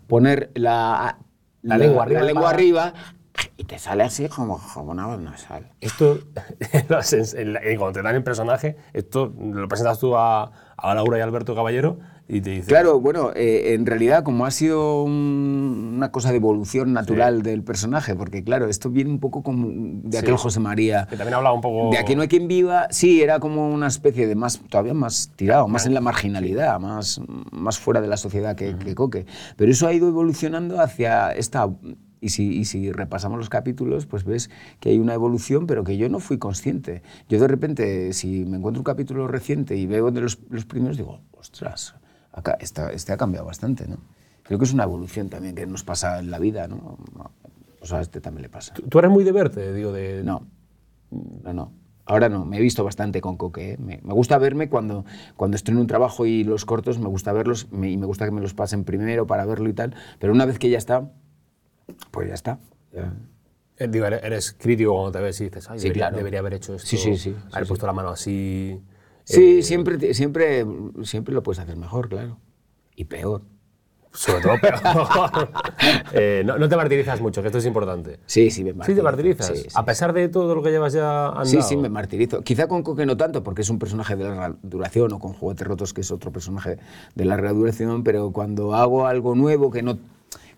[0.07, 1.17] poner la,
[1.61, 2.93] La lengua arriba la lengua arriba
[3.57, 5.71] y te sale así como, como una voz nasal.
[5.81, 6.19] Esto,
[6.89, 11.53] la- cuando te dan en personaje, esto lo presentas tú a, a Laura y Alberto
[11.55, 12.65] Caballero y te dicen...
[12.65, 17.63] Claro, bueno, eh, en realidad como ha sido un- una cosa de evolución natural del
[17.63, 19.67] personaje, porque claro, esto viene un poco como
[20.03, 20.41] de aquel Sí.
[20.41, 21.07] José María.
[21.09, 21.91] Que también hablaba un poco...
[21.91, 25.31] De aquí no hay quien viva, sí, era como una especie de más, todavía más
[25.35, 27.21] tirado, más en la marginalidad, más,
[27.51, 29.25] más fuera de la sociedad que, que Coque.
[29.55, 31.69] Pero eso ha ido evolucionando hacia esta...
[32.21, 34.49] Y si, y si repasamos los capítulos, pues ves
[34.79, 37.03] que hay una evolución, pero que yo no fui consciente.
[37.29, 40.97] Yo de repente, si me encuentro un capítulo reciente y veo de los, los primeros,
[40.97, 41.93] digo, ostras,
[42.35, 43.97] acá, esta- este ha cambiado bastante, ¿no?
[44.43, 46.97] Creo que es una evolución también que nos pasa en la vida, ¿no?
[47.79, 48.73] Pues a este también le pasa.
[48.75, 50.21] ¿Tú, tú eres muy de verte, digo, de...
[50.23, 50.45] No,
[51.43, 51.71] no, no.
[52.07, 53.71] Ahora no, me he visto bastante con Coque.
[53.71, 53.77] ¿eh?
[53.79, 55.05] Me, me gusta verme cuando,
[55.35, 58.25] cuando estoy en un trabajo y los cortos, me gusta verlos me- y me gusta
[58.25, 59.95] que me los pasen primero para verlo y tal.
[60.19, 61.09] Pero una vez que ya está,
[62.11, 62.59] pues ya está.
[62.93, 63.11] Ya.
[63.77, 66.17] Eh, Digo, eres, crítico cuando te ves y dices, ay, Sí, debería, claro.
[66.17, 68.79] debería haber hecho esto, Sí, sí, sí, haber puesto la mano así...
[69.25, 70.65] Sí, eh, siempre, siempre,
[71.03, 72.37] siempre lo puedes hacer mejor, claro.
[72.95, 73.41] Y peor.
[74.15, 74.77] Sobre todo, pero...
[76.13, 78.19] Eh, no, no te martirizas mucho, que esto es importante.
[78.25, 79.47] Sí, sí, me ¿Sí te martirizas?
[79.47, 79.67] Sí, sí.
[79.73, 81.45] A pesar de todo lo que llevas ya andado.
[81.45, 82.41] Sí, sí, me martirizo.
[82.41, 85.67] Quizá con Coque no tanto, porque es un personaje de larga duración, o con Juguetes
[85.67, 86.77] Rotos, que es otro personaje
[87.13, 89.97] de larga duración, pero cuando hago algo nuevo que no...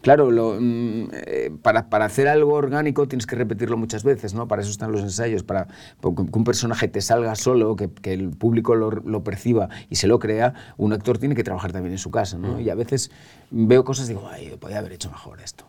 [0.02, 4.48] Claro, lo, mm, eh, para, para hacer algo orgánico tienes que repetirlo muchas veces, ¿no?
[4.48, 8.30] Para eso están los ensayos, para que un personaje te salga solo, que, que el
[8.30, 12.00] público lo, lo perciba y se lo crea, un actor tiene que trabajar también en
[12.00, 12.60] su casa, ¿no?
[12.60, 13.12] Y a veces
[13.50, 15.66] veo cosas y digo, ay, podía haber hecho mejor esto.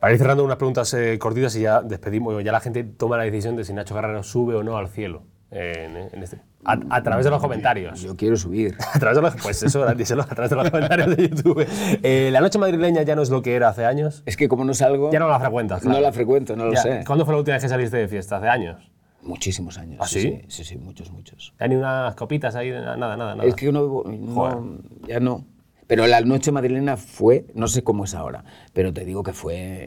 [0.00, 3.24] Para ir cerrando unas preguntas eh, cortitas y ya despedimos, ya la gente toma la
[3.24, 5.22] decisión de si Nacho Guerrero sube o no al cielo.
[5.50, 8.00] En- en este- a, a través de los comentarios.
[8.02, 8.76] Yo quiero subir.
[8.94, 11.66] A través de los, pues eso, díselo, a través de los comentarios de YouTube.
[12.02, 14.22] Eh, la noche madrileña ya no es lo que era hace años.
[14.26, 15.10] Es que como no salgo...
[15.12, 15.84] Ya no la frecuentas.
[15.84, 16.82] No la frecuento, no lo Ya.
[16.82, 17.04] sé.
[17.06, 18.36] ¿Cuándo fue la última vez que saliste de fiesta?
[18.38, 18.90] ¿Hace años?
[19.22, 19.98] Muchísimos años.
[20.02, 20.20] ¿Ah, sí?
[20.20, 21.54] Sí, sí, sí, muchos, muchos.
[21.58, 22.70] ¿Ya ni unas copitas ahí?
[22.70, 23.44] Nada, nada, nada.
[23.44, 25.44] Es que no, no, ya no.
[25.86, 28.44] Pero la noche madrileña fue, no sé cómo es ahora,
[28.74, 29.86] pero te digo que fue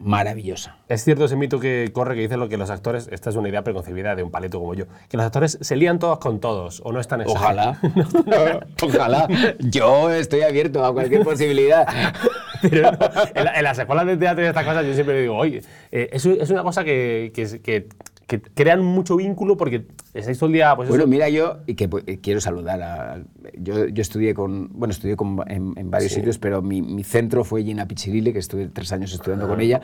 [0.00, 0.76] maravillosa.
[0.88, 3.48] Es cierto ese mito que corre que dice lo que los actores, esta es una
[3.48, 6.80] idea preconcebida de un paleto como yo, que los actores se lían todos con todos,
[6.84, 7.78] o no están Ojalá.
[8.82, 9.28] Ojalá.
[9.58, 11.86] Yo estoy abierto a cualquier posibilidad.
[12.62, 12.98] Pero no,
[13.34, 16.08] en, la- en las escuelas de teatro y estas cosas yo siempre digo, oye, eh,
[16.12, 17.88] eso es una cosa que, que, que-
[18.28, 21.74] que crean mucho vínculo porque estáis todo el día, pues Bueno, eso, mira, yo y
[21.74, 23.24] que pues, quiero saludar a.
[23.58, 24.68] Yo, yo estudié con.
[24.74, 28.38] Bueno, estudié con, en, en varios sitios, pero mi, mi centro fue Gina Pichirile, que
[28.38, 29.80] estuve tres años estudiando con ella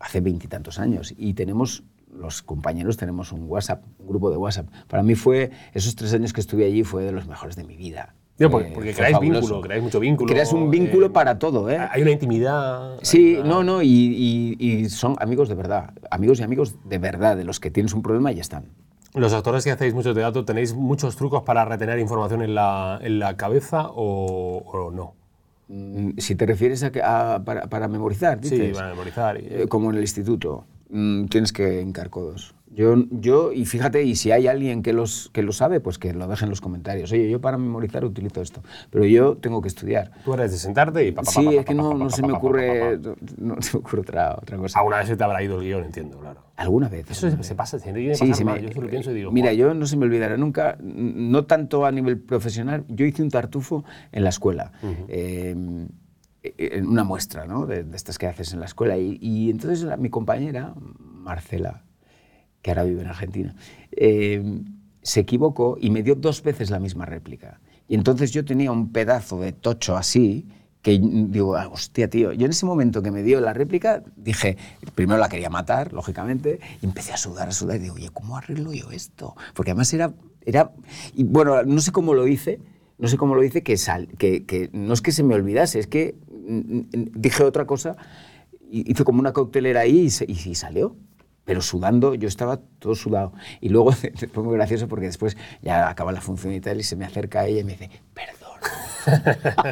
[0.00, 1.14] hace veintitantos años.
[1.16, 1.84] Y tenemos.
[2.12, 4.68] Los compañeros tenemos un WhatsApp, un grupo de WhatsApp.
[4.88, 7.76] Para mí fue, esos tres años que estuve allí fue de los mejores de mi
[7.76, 8.14] vida.
[8.38, 9.40] Digo, Fue- porque, creáis fabuloso.
[9.40, 10.32] vínculo, creáis mucho vínculo.
[10.32, 11.78] Creas un vínculo eh, para todo, ¿eh?
[11.90, 12.98] Hay una intimidad.
[13.02, 16.98] Sí, una- no, no, y, y- y son amigos de verdad, amigos y amigos de
[16.98, 18.66] verdad, de los que tienes un problema y ya están.
[19.14, 23.18] Los actores que hacéis mucho teatro, ¿tenéis muchos trucos para retener información en la, en
[23.18, 25.14] la cabeza o, o no?
[25.68, 29.40] Mm, Si te refieres a, que- a- para, para memorizar, Sí, dices, para memorizar.
[29.42, 32.54] y- eh, como en el instituto, mm, tienes que hincar codos.
[32.70, 36.12] Yo, yo, y fíjate, y si hay alguien que, los, que lo sabe, pues que
[36.12, 37.10] lo deje en los comentarios.
[37.12, 40.10] Oye, yo para memorizar utilizo esto, pero yo tengo que estudiar.
[40.24, 41.12] Tú eres de sentarte y...
[41.12, 42.98] pa, pa, Sí, pa, es que no, se me ocurre,
[43.38, 44.78] no se me ocurre otra, otra cosa.
[44.78, 46.42] Alguna vez se te habrá ido el guion, entiendo, claro.
[46.56, 47.10] Alguna vez.
[47.10, 49.14] Eso se, se pasa, se tiene que Sí, pasar se me- Yo lo pienso y
[49.14, 49.32] digo...
[49.32, 53.30] Mira, yo no se me olvidará nunca, no tanto a nivel profesional, yo hice un
[53.30, 54.72] tartufo en la escuela,
[55.08, 55.54] eh,
[56.42, 57.66] en una muestra ¿no?
[57.66, 58.96] de, de estas que haces en la escuela.
[58.98, 61.82] Y, y entonces la- mi compañera, Marcela,
[62.62, 63.54] que ahora vive en Argentina,
[63.92, 64.62] eh,
[65.02, 67.60] se equivocó y me dio dos veces la misma réplica.
[67.88, 70.46] Y entonces yo tenía un pedazo de tocho así,
[70.82, 72.32] que digo, ah, hostia, tío.
[72.32, 74.56] Yo en ese momento que me dio la réplica, dije,
[74.94, 78.36] primero la quería matar, lógicamente, y empecé a sudar, a sudar, y digo, oye, ¿cómo
[78.36, 79.34] arreglo yo esto?
[79.54, 80.12] Porque además era,
[80.44, 80.70] era
[81.14, 82.60] y bueno, no sé cómo lo hice,
[82.98, 85.78] no sé cómo lo hice, que, sal, que, que no es que se me olvidase,
[85.80, 86.84] es que mm, mm,
[87.14, 87.96] dije otra cosa,
[88.70, 90.96] hice como una coctelera ahí y, se- y- y salió.
[91.48, 93.32] Pero sudando, yo estaba todo sudado.
[93.62, 93.92] Y luego
[94.32, 97.46] fue muy gracioso porque después ya acaba la función y tal, y se me acerca
[97.46, 98.60] ella y me dice, perdón.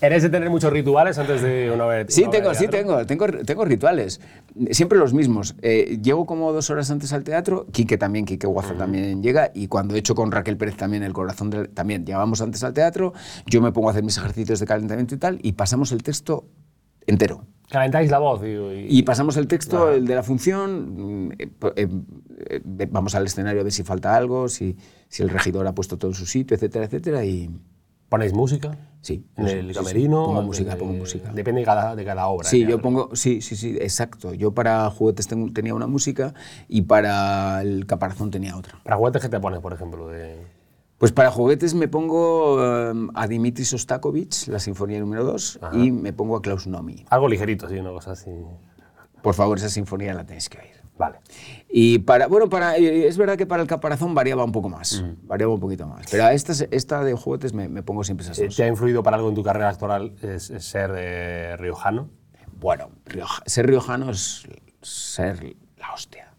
[0.00, 2.06] ¿Eres de tener muchos rituales antes de una vez?
[2.08, 4.18] Sí, una tengo, sí, tengo, tengo, tengo rituales.
[4.70, 5.56] Siempre los mismos.
[5.60, 9.68] Eh, llego como dos horas antes al teatro, Quique también, Quique Guaza también llega, y
[9.68, 13.12] cuando he hecho con Raquel Pérez también el corazón del, también llegamos antes al teatro,
[13.44, 16.46] yo me pongo a hacer mis ejercicios de calentamiento y tal, y pasamos el texto
[17.06, 17.46] entero.
[17.70, 21.50] Calentáis la voz, digo, y, Y pasamos el texto, el de la función, mm, eh,
[21.76, 21.88] eh,
[22.50, 24.76] eh, vamos al escenario a ver si falta algo, si,
[25.08, 27.50] si el regidor ha puesto todo en su sitio, etcétera, etcétera, y
[28.08, 28.76] ¿Ponéis música?
[29.00, 29.26] sí.
[29.36, 29.78] ¿En sí, el sí, sí.
[29.80, 30.24] camerino?
[30.26, 31.32] Pongo música, Eh, pongo música.
[31.32, 32.46] Depende de cada, de cada obra.
[32.48, 34.34] Sí, de yo pongo, sí, sí, sí, exacto.
[34.34, 36.32] Yo para juguetes tengo- tenía una música
[36.68, 38.78] y para el caparazón tenía otra.
[38.84, 40.08] ¿Para juguetes qué te pones, por ejemplo?
[40.08, 40.36] De...
[41.04, 46.14] Pues para juguetes me pongo eh, a Dimitri Sostakovich, la Sinfonía número 2, y me
[46.14, 47.04] pongo a Klaus Nomi.
[47.10, 48.30] Algo ligerito, sí, una cosa así.
[49.20, 50.82] Por favor, esa sinfonía la tenéis que oír.
[50.96, 51.18] Vale.
[51.68, 55.04] Y para, bueno, para, eh, es verdad que para el caparazón variaba un poco más,
[55.24, 56.06] variaba un poquito más.
[56.10, 58.56] Pero a esta, esta de juguetes me, me pongo siempre esas Eh, dos.
[58.56, 62.08] ¿Te ha influido para algo en tu carrera actoral es- es ser eh, riojano?
[62.58, 64.48] Bueno, Rioja- ser riojano es
[64.80, 66.32] ser la hostia.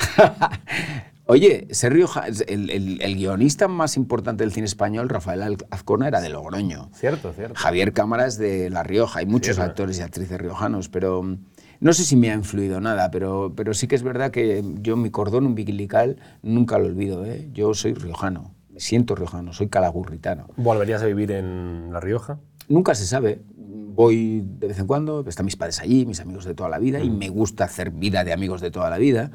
[1.32, 6.20] Oye, ser rioja, el, el- el guionista más importante del cine español, Rafael Azcona, era
[6.20, 6.90] de Logroño.
[6.92, 7.54] Cierto, cierto.
[7.56, 9.20] Javier Cámara es de La Rioja.
[9.20, 9.70] Hay muchos Cierto.
[9.70, 11.38] actores y actrices riojanos, pero mm,
[11.80, 14.98] no sé si me ha influido nada, pero, pero sí que es verdad que yo
[14.98, 17.24] mi cordón umbilical nunca lo olvido.
[17.24, 17.48] ¿eh?
[17.54, 20.48] Yo soy riojano, me siento riojano, soy calagurritano.
[20.58, 22.40] ¿Volverías a vivir en La Rioja?
[22.68, 23.40] Nunca se sabe.
[23.56, 27.00] Voy de vez en cuando, están mis padres allí, mis amigos de toda la vida,
[27.00, 29.30] y me gusta hacer vida de amigos de toda la vida.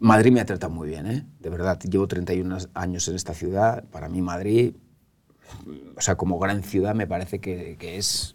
[0.00, 1.26] Madrid me ha tratado muy bien, ¿eh?
[1.38, 1.78] de verdad.
[1.78, 3.84] Llevo 31 años en esta ciudad.
[3.90, 4.74] Para mí Madrid,
[5.94, 8.34] o sea, como gran ciudad me parece que, que es,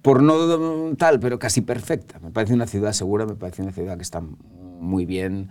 [0.00, 2.18] por no tal, pero casi perfecta.
[2.20, 5.50] Me parece una ciudad segura, me parece una ciudad que está muy bien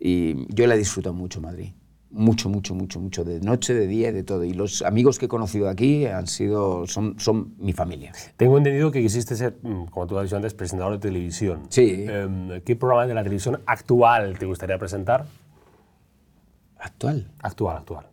[0.00, 1.72] y yo la disfruto mucho Madrid.
[2.10, 4.44] Mucho, mucho, mucho, mucho, de noche, de día y de todo.
[4.44, 8.12] Y los amigos que he conocido aquí han sido, son, son mi familia.
[8.36, 11.62] Tengo entendido que quisiste ser, mm, como tú has dicho antes, presentador de televisión.
[11.68, 12.06] Sí.
[12.08, 15.26] Em, ¿Qué programa de la televisión actual te gustaría presentar?
[16.78, 17.30] Actual.
[17.40, 18.06] Actual, actual.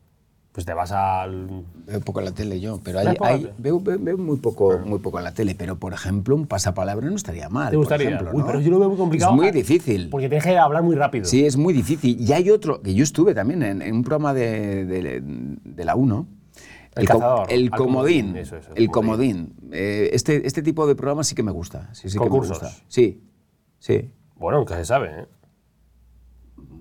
[0.53, 1.65] Pues te vas al...
[1.87, 5.19] Veo poco la tele yo, pero ¿Ves hay, veo, veo- veo muy, poco, muy poco
[5.19, 5.55] la tele.
[5.55, 7.71] Pero, por ejemplo, un pasapalabra no estaría mal.
[7.71, 8.09] ¿Te por gustaría?
[8.09, 8.45] ejemplo, Uy, ¿no?
[8.45, 9.31] pero yo lo veo muy complicado.
[9.31, 10.09] Es muy difícil.
[10.11, 11.25] Porque tienes que hablar muy rápido.
[11.25, 12.21] Sí, es muy difícil.
[12.21, 15.95] Y hay otro, que yo estuve también en, en un programa de, de- de la
[15.95, 16.27] 1.
[16.95, 17.69] El cazador, comodín.
[17.71, 19.53] comodín, eso, eso, el comodín.
[19.71, 21.89] Eh, este, este tipo de programa sí que me gusta.
[21.95, 22.59] Sí, sí que me Concursos.
[22.61, 22.77] gusta.
[22.87, 23.23] Sí,
[23.79, 24.11] sí.
[24.35, 25.25] Bueno, nunca se sabe, ¿eh?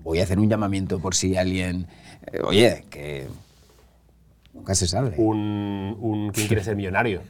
[0.03, 1.87] Voy a hacer un llamamiento por si alguien...
[2.31, 3.27] eh, oye, que...
[4.53, 5.15] Nunca se sabe.
[5.17, 7.21] Un, un ¿Quién quiere ser millonario?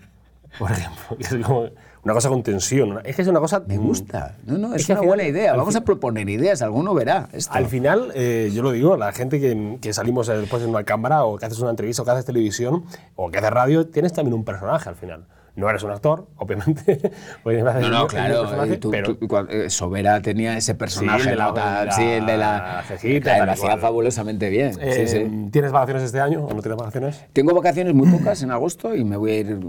[0.60, 1.18] Por ejemplo.
[1.20, 1.70] es como
[2.04, 3.00] una cosa con tensión.
[3.06, 3.64] Es que es una cosa...
[3.66, 4.36] Me gusta.
[4.46, 5.56] No, no, es, Es una final- buena idea.
[5.56, 6.62] Vamos a proponer ideas.
[6.62, 7.54] Alguno verá esto.
[7.54, 10.84] Al final, eh, yo lo digo, la gente que, que salimos eh, después en una
[10.84, 12.84] cámara o que haces una entrevista o que haces televisión
[13.16, 15.26] o que haces radio, tienes también un personaje al final.
[15.56, 17.12] No eres un actor, obviamente.
[17.46, 18.64] No, no, claro.
[18.66, 21.22] eh, tú- pero tú- eh, Sobera tenía ese personaje.
[21.24, 21.54] el de la- ¿no?
[21.54, 22.84] Tal, la sí, el de la.
[22.88, 24.74] cejita, hacía fabulosamente bien.
[24.74, 25.50] sí, eh, sí.
[25.52, 27.24] ¿Tienes vacaciones este año o no tienes vacaciones?
[27.34, 29.60] Tengo vacaciones muy pocas en agosto y me voy a ir,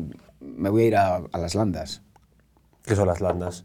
[0.41, 2.03] me voy a, ir a, a las Landas.
[2.85, 3.65] ¿Qué son las landas?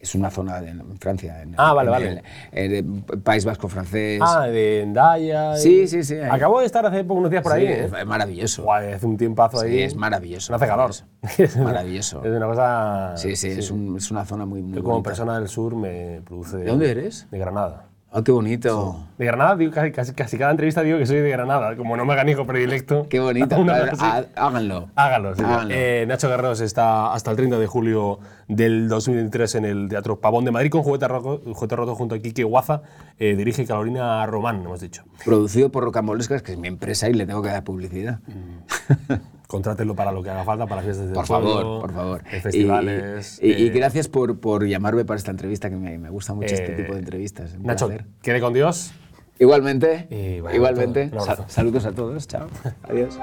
[0.00, 1.42] Es una zona de, Francia.
[1.42, 2.22] En, Ah, vale, en vale.
[2.52, 4.18] el- en el País Vasco francés.
[4.24, 5.56] Ah, de Endaya.
[5.56, 6.30] Sí, sí, sí, ahí.
[6.30, 7.84] Acabo de estar hace poco unos días por Sí, ahí, ¿eh?
[7.84, 8.62] es maravilloso.
[8.62, 9.82] Guay, hace un tiempazo Sí, ahí.
[9.82, 10.52] es maravilloso.
[10.52, 10.90] No hace calor.
[11.22, 11.58] maravilloso.
[11.62, 12.24] Maravilloso.
[12.24, 13.12] Es una cosa.
[13.16, 15.10] Sí, sí, Es, un- es una zona muy, muy Yo como bonita.
[15.10, 16.56] persona del sur me produce.
[16.56, 17.26] ¿De dónde eres?
[17.30, 17.84] De Granada.
[18.12, 19.06] Ah, qué bonito.
[19.18, 22.04] De Granada, digo, casi, casi, casi cada entrevista digo que soy de Granada, como no
[22.04, 23.06] me hagan hijo predilecto.
[23.08, 23.54] Qué bonito.
[24.34, 24.88] Háganlo.
[24.96, 25.42] Hágalo, sí.
[25.44, 25.72] Háganlo.
[25.72, 30.44] Eh, Nacho Guerreros está hasta el 30 de julio del 2023 en el Teatro Pavón
[30.44, 32.82] de Madrid con Juguete Roto, Juguete Roto junto a Quique Guaza.
[33.16, 35.04] Eh, dirige Carolina Román, hemos dicho.
[35.24, 38.18] Producido por Rocambolescas, que es mi empresa y le tengo que dar publicidad.
[39.50, 42.22] Contrátenlo para lo que haga falta, para fiestas del Por pueblo, favor, por favor.
[42.24, 43.40] festivales.
[43.42, 46.34] Y, y- y eh, gracias por, por llamarme para esta entrevista, que me, me gusta
[46.34, 47.54] mucho este eh, tipo de entrevistas.
[47.54, 48.06] Un Nacho, placer.
[48.22, 48.92] quede con Dios.
[49.40, 51.08] Igualmente, Y vaya igualmente.
[51.08, 51.44] todo.
[51.48, 52.28] Saludos a todos.
[52.28, 52.46] Chao.
[52.84, 53.18] Adiós.